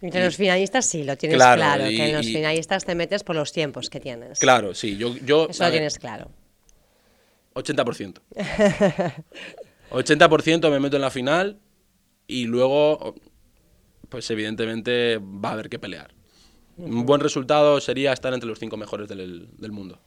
Entre 0.00 0.20
Y- 0.20 0.24
los 0.24 0.36
finalistas 0.36 0.84
sí, 0.84 1.04
lo 1.04 1.16
tienes 1.16 1.36
Claro, 1.36 1.60
claro, 1.60 1.90
y- 1.90 1.96
que 1.96 2.04
en 2.06 2.16
los 2.16 2.26
y- 2.26 2.32
finalistas 2.34 2.84
te 2.84 2.94
metes 2.94 3.22
por 3.24 3.36
los 3.36 3.52
tiempos 3.52 3.88
que 3.88 4.00
tienes. 4.00 4.40
Claro, 4.40 4.74
sí, 4.74 4.96
yo... 4.96 5.14
yo 5.18 5.48
Eso 5.48 5.62
lo 5.62 5.66
ver, 5.70 5.72
tienes 5.78 5.98
claro. 5.98 6.30
80%. 7.54 8.20
80% 9.90 10.70
me 10.70 10.80
meto 10.80 10.96
en 10.96 11.02
la 11.02 11.10
final 11.10 11.58
y 12.32 12.46
luego, 12.46 13.14
pues 14.08 14.30
evidentemente 14.30 15.18
va 15.18 15.50
a 15.50 15.52
haber 15.52 15.68
que 15.68 15.78
pelear. 15.78 16.14
Un 16.78 17.04
buen 17.04 17.20
resultado 17.20 17.78
sería 17.80 18.12
estar 18.14 18.32
entre 18.32 18.48
los 18.48 18.58
cinco 18.58 18.78
mejores 18.78 19.06
del, 19.06 19.50
del 19.58 19.72
mundo. 19.72 20.00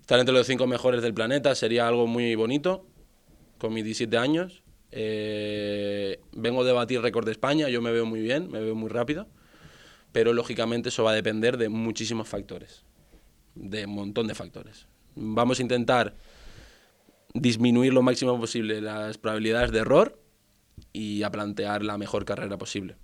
Estar 0.00 0.20
entre 0.20 0.32
los 0.32 0.46
cinco 0.46 0.68
mejores 0.68 1.02
del 1.02 1.14
planeta 1.14 1.56
sería 1.56 1.88
algo 1.88 2.06
muy 2.06 2.36
bonito, 2.36 2.86
con 3.58 3.74
mis 3.74 3.84
17 3.84 4.16
años. 4.16 4.62
Eh, 4.92 6.20
vengo 6.30 6.64
de 6.64 6.72
batir 6.72 7.00
récord 7.00 7.26
de 7.26 7.32
España, 7.32 7.68
yo 7.68 7.82
me 7.82 7.90
veo 7.90 8.06
muy 8.06 8.20
bien, 8.20 8.48
me 8.48 8.60
veo 8.60 8.76
muy 8.76 8.88
rápido, 8.88 9.26
pero 10.12 10.32
lógicamente 10.32 10.90
eso 10.90 11.02
va 11.02 11.10
a 11.10 11.14
depender 11.14 11.56
de 11.56 11.68
muchísimos 11.68 12.28
factores, 12.28 12.84
de 13.56 13.84
un 13.86 13.96
montón 13.96 14.28
de 14.28 14.36
factores. 14.36 14.86
Vamos 15.16 15.58
a 15.58 15.62
intentar 15.62 16.14
disminuir 17.34 17.92
lo 17.92 18.02
máximo 18.02 18.38
posible 18.38 18.80
las 18.80 19.18
probabilidades 19.18 19.72
de 19.72 19.80
error 19.80 20.25
y 20.96 21.22
a 21.22 21.30
plantear 21.30 21.82
la 21.84 21.98
mejor 21.98 22.24
carrera 22.24 22.56
posible. 22.58 22.96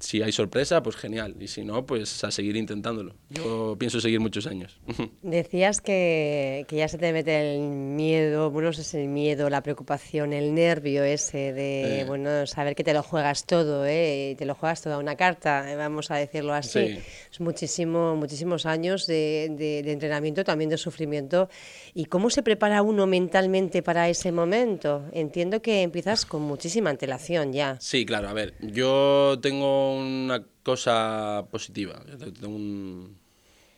Si 0.00 0.22
hay 0.22 0.32
sorpresa, 0.32 0.82
pues 0.82 0.96
genial. 0.96 1.34
Y 1.40 1.48
si 1.48 1.64
no, 1.64 1.84
pues 1.86 2.22
a 2.24 2.30
seguir 2.30 2.56
intentándolo. 2.56 3.14
Yo 3.30 3.76
pienso 3.78 4.00
seguir 4.00 4.20
muchos 4.20 4.46
años. 4.46 4.78
Decías 5.22 5.80
que, 5.80 6.64
que 6.68 6.76
ya 6.76 6.88
se 6.88 6.98
te 6.98 7.12
mete 7.12 7.54
el 7.54 7.60
miedo, 7.60 8.50
bueno, 8.50 8.72
si 8.72 8.96
el 8.96 9.08
miedo, 9.08 9.50
la 9.50 9.62
preocupación, 9.62 10.32
el 10.32 10.54
nervio 10.54 11.02
ese 11.04 11.52
de, 11.52 12.00
Eh. 12.00 12.04
bueno, 12.04 12.46
saber 12.46 12.74
que 12.74 12.84
te 12.84 12.92
lo 12.94 13.02
juegas 13.02 13.44
todo, 13.44 13.84
¿eh? 13.86 14.30
Y 14.32 14.34
te 14.36 14.44
lo 14.46 14.54
juegas 14.54 14.82
toda 14.82 14.98
una 14.98 15.16
carta, 15.16 15.70
eh, 15.70 15.76
vamos 15.76 16.10
a 16.10 16.16
decirlo 16.16 16.52
así. 16.54 16.68
Sí. 16.88 16.98
Es 17.32 17.40
muchísimo, 17.40 18.14
muchísimos 18.16 18.66
años 18.66 19.06
de, 19.06 19.48
de- 19.50 19.82
de 19.82 19.92
entrenamiento, 19.92 20.44
también 20.44 20.70
de 20.70 20.76
sufrimiento. 20.78 21.48
¿Y 21.94 22.04
cómo 22.06 22.30
se 22.30 22.42
prepara 22.42 22.82
uno 22.82 23.06
mentalmente 23.06 23.82
para 23.82 24.08
ese 24.08 24.30
momento? 24.32 25.06
Entiendo 25.12 25.60
que 25.62 25.82
empiezas 25.82 26.24
con 26.24 26.42
muchísima 26.42 26.90
antelación 26.90 27.52
ya. 27.52 27.76
Sí, 27.80 28.04
claro, 28.06 28.28
a 28.28 28.32
ver, 28.32 28.54
yo 28.60 29.38
tengo 29.42 29.87
una 29.94 30.44
cosa 30.62 31.46
positiva. 31.50 32.02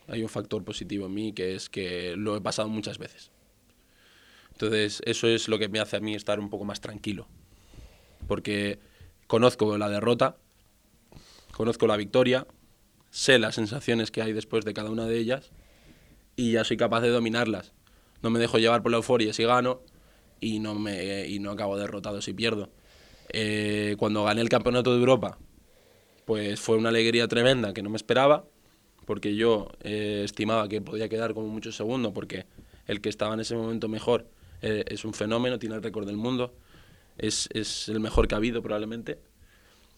Hay 0.07 0.23
un 0.23 0.29
factor 0.29 0.63
positivo 0.63 1.05
en 1.05 1.13
mí 1.13 1.33
que 1.33 1.55
es 1.55 1.69
que 1.69 2.15
lo 2.17 2.35
he 2.35 2.41
pasado 2.41 2.69
muchas 2.69 2.97
veces. 2.97 3.31
Entonces, 4.51 5.01
eso 5.05 5.27
es 5.27 5.47
lo 5.47 5.57
que 5.57 5.69
me 5.69 5.79
hace 5.79 5.97
a 5.97 5.99
mí 5.99 6.13
estar 6.13 6.39
un 6.39 6.49
poco 6.49 6.65
más 6.65 6.81
tranquilo. 6.81 7.27
Porque 8.27 8.79
conozco 9.27 9.77
la 9.77 9.89
derrota, 9.89 10.37
conozco 11.51 11.87
la 11.87 11.97
victoria, 11.97 12.45
sé 13.09 13.39
las 13.39 13.55
sensaciones 13.55 14.11
que 14.11 14.21
hay 14.21 14.33
después 14.33 14.65
de 14.65 14.73
cada 14.73 14.89
una 14.89 15.05
de 15.05 15.17
ellas 15.17 15.51
y 16.35 16.53
ya 16.53 16.63
soy 16.63 16.77
capaz 16.77 17.01
de 17.01 17.09
dominarlas. 17.09 17.73
No 18.21 18.29
me 18.29 18.39
dejo 18.39 18.59
llevar 18.59 18.83
por 18.83 18.91
la 18.91 18.97
euforia 18.97 19.33
si 19.33 19.43
gano 19.43 19.81
y 20.39 20.59
no, 20.59 20.75
me, 20.75 21.27
y 21.27 21.39
no 21.39 21.51
acabo 21.51 21.77
derrotado 21.77 22.21
si 22.21 22.33
pierdo. 22.33 22.69
Eh, 23.29 23.95
cuando 23.97 24.23
gané 24.23 24.41
el 24.41 24.49
campeonato 24.49 24.91
de 24.91 24.99
Europa, 24.99 25.37
pues 26.31 26.61
fue 26.61 26.77
una 26.77 26.87
alegría 26.87 27.27
tremenda 27.27 27.73
que 27.73 27.83
no 27.83 27.89
me 27.89 27.97
esperaba, 27.97 28.45
porque 29.05 29.35
yo 29.35 29.67
eh, 29.81 30.21
estimaba 30.23 30.69
que 30.69 30.79
podía 30.79 31.09
quedar 31.09 31.33
como 31.33 31.49
mucho 31.49 31.73
segundo, 31.73 32.13
porque 32.13 32.45
el 32.87 33.01
que 33.01 33.09
estaba 33.09 33.33
en 33.33 33.41
ese 33.41 33.53
momento 33.53 33.89
mejor 33.89 34.27
eh, 34.61 34.85
es 34.87 35.03
un 35.03 35.13
fenómeno, 35.13 35.59
tiene 35.59 35.75
el 35.75 35.83
récord 35.83 36.07
del 36.07 36.15
mundo, 36.15 36.53
es, 37.17 37.49
es 37.51 37.89
el 37.89 37.99
mejor 37.99 38.29
que 38.29 38.35
ha 38.35 38.37
habido 38.37 38.61
probablemente. 38.61 39.19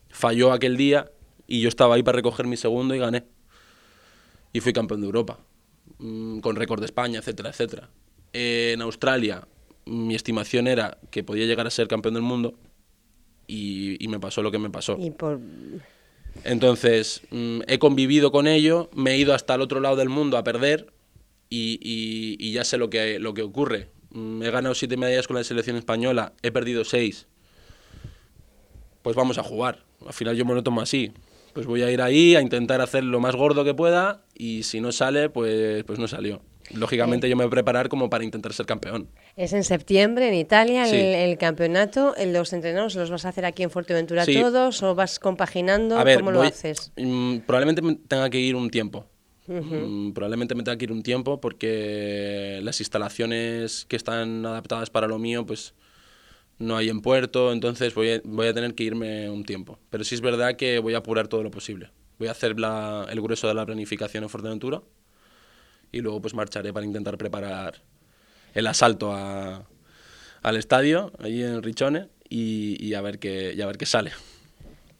Falló 0.10 0.52
aquel 0.52 0.76
día 0.76 1.12
y 1.46 1.62
yo 1.62 1.70
estaba 1.70 1.94
ahí 1.94 2.02
para 2.02 2.16
recoger 2.16 2.48
mi 2.48 2.58
segundo 2.58 2.96
y 2.96 2.98
gané. 2.98 3.26
Y 4.54 4.60
fui 4.60 4.74
campeón 4.74 5.02
de 5.02 5.06
Europa, 5.06 5.38
mm, 6.00 6.40
con 6.40 6.56
récord 6.56 6.80
de 6.80 6.88
España, 6.88 7.20
etcétera, 7.20 7.50
etcétera. 7.50 7.92
en 8.34 8.82
Australia, 8.82 9.48
mi 9.86 10.16
estimación 10.16 10.66
era 10.66 10.98
que 11.12 11.24
podía 11.24 11.46
llegar 11.46 11.68
a 11.68 11.70
ser 11.70 11.88
campeón 11.88 12.16
del 12.16 12.24
mundo 12.24 12.56
y, 13.46 14.04
y 14.04 14.08
me 14.08 14.20
pasó 14.20 14.42
lo 14.42 14.50
que 14.50 14.58
me 14.58 14.72
pasó. 14.72 14.98
Y 15.00 15.12
por... 15.12 15.40
Entonces, 16.44 17.22
mm, 17.32 17.62
he 17.68 17.80
convivido 17.80 18.32
con 18.32 18.48
ello, 18.48 18.90
me 18.94 19.12
he 19.14 19.18
ido 19.18 19.34
hasta 19.34 19.56
el 19.56 19.62
otro 19.62 19.80
lado 19.80 19.96
del 19.96 20.10
mundo 20.10 20.38
a 20.38 20.44
perder 20.44 20.88
y, 21.50 21.80
y- 21.82 22.52
ya 22.52 22.64
sé 22.64 22.78
lo 22.78 22.90
que, 22.90 23.20
lo 23.20 23.34
que 23.34 23.44
ocurre. 23.44 23.90
Mm, 24.12 24.44
He 24.44 24.52
ganado 24.52 24.76
siete 24.76 24.98
medallas 24.98 25.28
con 25.28 25.36
la 25.38 25.44
selección 25.44 25.78
española, 25.78 26.34
he 26.42 26.52
perdido 26.52 26.84
seis. 26.84 27.28
Pues 29.02 29.16
vamos 29.16 29.38
a 29.38 29.44
jugar. 29.44 29.84
Al 30.06 30.14
final 30.14 30.36
yo 30.36 30.46
me 30.46 30.54
lo 30.54 30.64
tomo 30.64 30.82
así. 30.82 31.12
Pues 31.54 31.66
voy 31.66 31.84
a 31.84 31.92
ir 31.92 32.02
ahí 32.02 32.36
a 32.36 32.42
intentar 32.42 32.82
hacer 32.82 33.04
lo 33.04 33.20
más 33.20 33.36
gordo 33.36 33.64
que 33.64 33.74
pueda 33.74 34.24
y 34.34 34.64
si 34.64 34.82
no 34.82 34.92
sale, 34.92 35.30
pues, 35.30 35.84
pues 35.84 36.00
no 36.00 36.08
salió. 36.08 36.42
Lógicamente 36.72 37.30
yo 37.30 37.36
me 37.36 37.44
voy 37.44 37.48
a 37.48 37.52
preparar 37.52 37.90
como 37.90 38.10
para 38.10 38.24
intentar 38.24 38.54
ser 38.54 38.66
campeón. 38.66 39.10
Es 39.36 39.54
en 39.54 39.64
septiembre 39.64 40.28
en 40.28 40.34
Italia 40.36 40.86
Sí. 40.86 40.96
el, 40.96 41.16
el 41.16 41.38
campeonato. 41.38 42.14
¿En 42.18 42.34
¿Los 42.34 42.54
entrenos 42.54 42.96
los 42.96 43.10
vas 43.10 43.26
a 43.26 43.30
hacer 43.30 43.46
aquí 43.46 43.64
en 43.64 43.70
Fuerteventura 43.72 44.26
Sí. 44.26 44.34
todos 44.40 44.82
o 44.84 44.96
vas 44.96 45.20
compaginando? 45.20 45.98
A 45.98 46.04
ver, 46.04 46.20
¿Cómo 46.20 46.32
lo 46.32 46.42
haces? 46.42 46.92
mm, 46.98 47.40
probablemente 47.40 47.82
me 47.82 47.96
tenga 47.96 48.30
que 48.30 48.40
ir 48.40 48.56
un 48.56 48.70
tiempo. 48.70 49.06
Mm, 49.48 50.14
Probablemente 50.14 50.56
me 50.56 50.64
tenga 50.64 50.78
que 50.78 50.86
ir 50.86 50.92
un 50.94 51.04
tiempo 51.04 51.42
porque 51.42 52.60
las 52.64 52.80
instalaciones 52.80 53.86
que 53.90 53.96
están 53.98 54.46
adaptadas 54.46 54.90
para 54.90 55.08
lo 55.08 55.20
mío, 55.20 55.46
pues 55.46 55.74
no 56.60 56.78
hay 56.78 56.90
en 56.90 57.02
puerto, 57.02 57.52
entonces 57.52 57.94
voy 57.94 58.12
a, 58.12 58.22
voy 58.24 58.48
a 58.48 58.54
tener 58.54 58.74
que 58.74 58.84
irme 58.86 59.30
un 59.30 59.44
tiempo. 59.44 59.80
Pero 59.90 60.04
sí 60.06 60.16
es 60.16 60.22
verdad 60.22 60.56
que 60.56 60.80
voy 60.80 60.94
a 60.94 61.00
apurar 61.00 61.28
todo 61.28 61.44
lo 61.44 61.52
posible. 61.52 61.90
Voy 62.20 62.30
a 62.30 62.32
hacer 62.32 62.58
la- 62.60 63.06
el 63.12 63.20
grueso 63.22 63.48
de 63.48 63.54
la 63.54 63.66
planificación 63.66 64.24
en 64.24 64.30
Fuerteventura 64.30 64.82
y 65.94 66.02
luego 66.02 66.20
pues 66.22 66.34
marcharé 66.34 66.74
para 66.74 66.86
intentar 66.86 67.18
preparar 67.18 67.76
el 68.54 68.68
asalto 68.68 69.14
a- 69.14 69.64
al 70.42 70.58
estadio, 70.58 71.14
allí 71.20 71.42
en 71.42 71.64
Richone, 71.64 72.10
y, 72.28 72.76
y 72.86 72.94
a 72.96 73.02
ver 73.02 73.20
qué, 73.20 73.54
y 73.56 73.62
a 73.62 73.66
ver 73.68 73.78
qué 73.78 73.86
sale. 73.86 74.12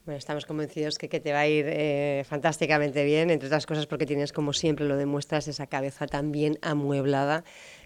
Bueno, 0.06 0.18
estamos 0.18 0.46
convencidos 0.46 0.98
que, 0.98 1.08
que 1.10 1.20
te 1.20 1.32
va 1.34 1.40
a 1.42 1.48
ir 1.48 1.66
eh, 1.68 2.26
fantásticamente 2.28 3.04
bien, 3.06 3.30
entre 3.30 3.48
otras 3.48 3.66
cosas 3.66 3.86
porque 3.88 4.06
tienes, 4.06 4.32
como 4.34 4.52
siempre 4.54 4.86
lo 4.86 4.98
demuestras, 4.98 5.48
esa 5.48 5.68
cabeza 5.68 6.08
tan 6.08 6.32
bien 6.32 6.58
amueblada 6.62 7.44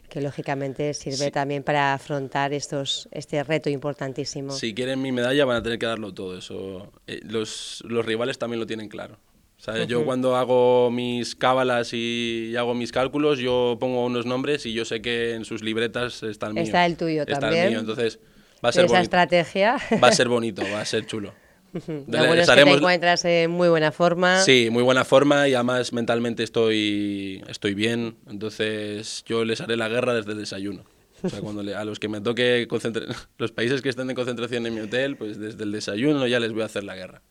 que 0.10 0.22
lógicamente 0.22 0.94
sirve 0.94 1.26
Sí. 1.26 1.32
también 1.32 1.64
para 1.64 1.94
afrontar 1.94 2.54
estos, 2.54 3.08
este 3.12 3.44
reto 3.44 3.70
importantísimo. 3.70 4.52
Si 4.52 4.74
quieren 4.74 5.02
mi 5.02 5.12
medalla 5.12 5.46
van 5.46 5.58
a 5.58 5.64
tener 5.64 5.78
que 5.78 5.86
darlo 5.86 6.14
todo. 6.14 6.38
Eso, 6.38 6.92
eh, 7.08 7.20
los, 7.24 7.84
los 7.88 8.06
rivales 8.06 8.40
también 8.40 8.60
lo 8.62 8.66
tienen 8.66 8.88
claro. 8.90 9.18
O 9.58 9.62
sea, 9.62 9.84
Yo 9.86 10.06
cuando 10.06 10.36
hago 10.36 10.92
mis 10.92 11.36
cábalas 11.36 11.92
y, 11.94 12.54
hago 12.58 12.76
mis 12.76 12.92
cálculos, 12.92 13.40
yo 13.40 13.78
pongo 13.80 14.06
unos 14.06 14.26
nombres 14.26 14.66
y 14.66 14.74
yo 14.74 14.86
sé 14.86 15.02
que 15.02 15.34
en 15.34 15.46
sus 15.46 15.64
libretas 15.64 16.22
está 16.24 16.48
el 16.48 16.54
mío. 16.54 16.64
Está 16.64 16.86
el 16.86 16.96
tuyo 16.96 17.24
Está 17.24 17.40
también. 17.40 17.64
el 17.66 17.70
mío, 17.72 17.80
entonces 17.80 18.20
va 18.64 18.70
a 18.70 18.72
ser 18.72 18.86
Esa 18.86 18.94
bonito. 18.94 19.04
estrategia. 19.04 19.78
Va 20.04 20.08
a 20.10 20.12
ser 20.12 20.28
bonito, 20.30 20.62
va 20.72 20.82
a 20.82 20.86
ser 20.86 21.06
chulo. 21.08 21.34
Lo 21.74 21.82
Le- 21.88 22.04
bueno 22.06 22.36
les 22.36 22.44
es 22.44 22.50
que 22.50 22.56
te 22.56 22.62
haremos- 22.62 22.78
encuentras 22.78 23.26
en 23.26 23.52
muy 23.52 23.68
buena 23.68 23.92
forma. 23.92 24.42
Sí, 24.42 24.70
muy 24.72 24.84
buena 24.84 25.04
forma 25.06 25.48
y 25.48 25.54
además 25.56 25.92
mentalmente 25.92 26.44
estoy, 26.44 27.44
estoy 27.48 27.74
bien. 27.74 28.16
Entonces 28.30 29.24
yo 29.28 29.44
les 29.44 29.60
haré 29.62 29.76
la 29.76 29.90
guerra 29.90 30.14
desde 30.14 30.32
el 30.34 30.38
desayuno. 30.38 30.86
O 31.24 31.30
sea, 31.30 31.42
cuando 31.42 31.64
le- 31.64 31.74
a 31.76 31.84
los 31.84 32.00
que 32.00 32.08
me 32.08 32.22
toque 32.22 32.68
los 33.40 33.52
países 33.52 33.82
que 33.82 33.90
estén 33.90 34.06
de 34.08 34.14
concentración 34.16 34.66
en 34.68 34.76
mi 34.76 34.82
hotel, 34.82 35.18
pues 35.18 35.40
desde 35.40 35.64
el 35.64 35.72
desayuno 35.72 36.26
ya 36.28 36.40
les 36.40 36.54
voy 36.54 36.62
a 36.62 36.66
hacer 36.66 36.84
la 36.84 36.96
guerra 36.96 37.22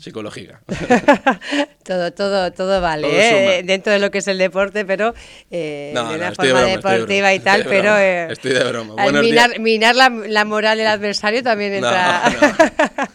psicológica. 0.00 0.60
todo, 1.84 2.12
todo, 2.12 2.52
todo 2.52 2.80
vale, 2.80 3.08
Todo 3.08 3.16
¿eh? 3.18 3.62
dentro 3.64 3.92
de 3.92 3.98
lo 3.98 4.10
que 4.10 4.18
es 4.18 4.28
el 4.28 4.38
deporte, 4.38 4.84
pero 4.84 5.14
eh, 5.50 5.92
No, 5.94 6.04
de 6.04 6.08
no, 6.10 6.14
una 6.16 6.30
de 6.30 6.34
forma 6.36 6.52
broma, 6.52 6.66
deportiva 6.66 7.34
y 7.34 7.40
tal, 7.40 7.60
estoy 7.60 7.74
de 7.76 7.82
pero 7.82 7.98
eh, 7.98 8.32
estoy 8.32 8.52
de 8.52 8.64
broma. 8.64 8.94
al 9.02 9.12
minar, 9.20 9.58
minar 9.60 9.96
la, 9.96 10.08
la 10.08 10.44
moral 10.44 10.78
del 10.78 10.86
adversario 10.86 11.42
también 11.42 11.74
entra. 11.74 12.22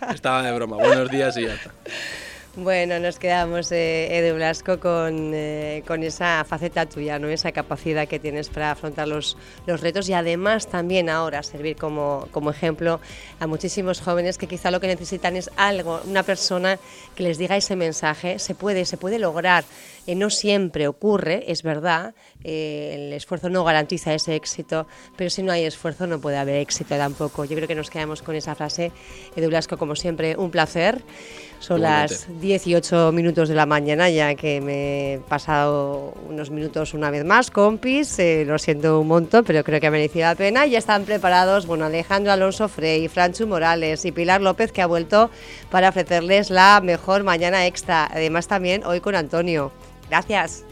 no, 0.06 0.14
estaba 0.14 0.44
de 0.44 0.52
broma. 0.54 0.78
Buenos 0.78 1.10
días 1.10 1.36
y 1.38 1.46
ya 1.46 1.54
está. 1.54 1.72
Bueno, 2.60 2.98
nos 3.00 3.20
quedamos, 3.20 3.72
eh, 3.72 4.18
Edu 4.18 4.34
Blasco, 4.34 4.80
con, 4.80 5.32
eh, 5.36 5.84
con 5.86 6.02
esa 6.02 6.44
faceta 6.44 6.88
tuya, 6.88 7.20
¿no? 7.20 7.28
esa 7.28 7.52
capacidad 7.52 8.08
que 8.08 8.18
tienes 8.18 8.50
para 8.50 8.72
afrontar 8.72 9.08
los, 9.08 9.38
los 9.68 9.80
retos 9.80 10.10
y 10.10 10.14
además 10.14 10.66
también 10.66 11.08
ahora 11.08 11.44
servir 11.44 11.76
como, 11.76 12.28
como 12.32 12.50
ejemplo 12.50 13.00
a 13.40 13.46
muchísimos 13.46 14.02
jóvenes 14.02 14.40
que 14.40 14.48
quizá 14.48 14.72
lo 14.72 14.80
que 14.80 14.88
necesitan 14.88 15.36
es 15.36 15.52
algo, 15.56 16.02
una 16.08 16.24
persona 16.24 16.80
que 17.14 17.22
les 17.22 17.38
diga 17.38 17.56
ese 17.56 17.76
mensaje, 17.76 18.40
se 18.40 18.56
puede, 18.56 18.86
se 18.86 18.98
puede 18.98 19.20
lograr. 19.20 19.64
Eh, 20.08 20.16
no 20.16 20.32
siempre 20.32 20.88
ocurre, 20.88 21.44
es 21.52 21.62
verdad, 21.62 22.16
eh, 22.44 22.94
el 22.96 23.14
esfuerzo 23.14 23.50
no 23.50 23.64
garantiza 23.64 24.14
ese 24.14 24.36
éxito, 24.36 24.88
pero 25.16 25.30
si 25.30 25.44
no 25.44 25.52
hay 25.52 25.66
esfuerzo 25.66 26.08
no 26.08 26.20
puede 26.20 26.38
haber 26.38 26.58
éxito 26.58 26.96
tampoco. 26.96 27.46
Yo 27.46 27.56
creo 27.56 27.68
que 27.68 27.76
nos 27.76 27.90
quedamos 27.90 28.22
con 28.22 28.36
esa 28.36 28.56
frase. 28.56 28.92
Edu 29.36 29.50
Blasco, 29.50 29.78
como 29.78 29.96
siempre, 29.96 30.36
un 30.38 30.52
placer. 30.52 31.04
Son 31.60 31.82
las 31.82 32.28
18 32.40 33.12
minutos 33.12 33.50
de 33.50 33.56
la 33.56 33.66
mañana 33.66 34.10
ya 34.10 34.36
que 34.36 34.62
me 34.62 35.14
he 35.14 35.18
pasado 35.20 36.14
unos 36.30 36.52
minutos 36.52 36.94
una 36.94 37.10
vez 37.10 37.26
más, 37.26 37.50
compis, 37.50 38.20
eh, 38.20 38.44
lo 38.46 38.60
siento 38.60 39.00
un 39.00 39.08
montón, 39.08 39.44
pero 39.44 39.64
creo 39.64 39.80
que 39.80 39.88
ha 39.88 39.92
merecido 39.92 40.26
la 40.26 40.36
pena. 40.36 40.68
Ya 40.68 40.78
están 40.78 41.04
preparados, 41.04 41.66
bueno, 41.66 41.86
Alejandro 41.86 42.32
Alonso 42.32 42.68
Frey, 42.68 43.08
Franchu 43.08 43.48
Morales 43.48 44.06
y 44.06 44.12
Pilar 44.12 44.42
López 44.42 44.72
que 44.72 44.84
ha 44.84 44.88
vuelto 44.88 45.32
para 45.72 45.90
ofrecerles 45.90 46.52
la 46.52 46.80
mejor 46.84 47.24
mañana 47.24 47.66
extra. 47.66 48.06
Además 48.06 48.48
también 48.48 48.86
hoy 48.86 49.00
con 49.00 49.16
Antonio. 49.16 49.72
Gracias. 50.10 50.64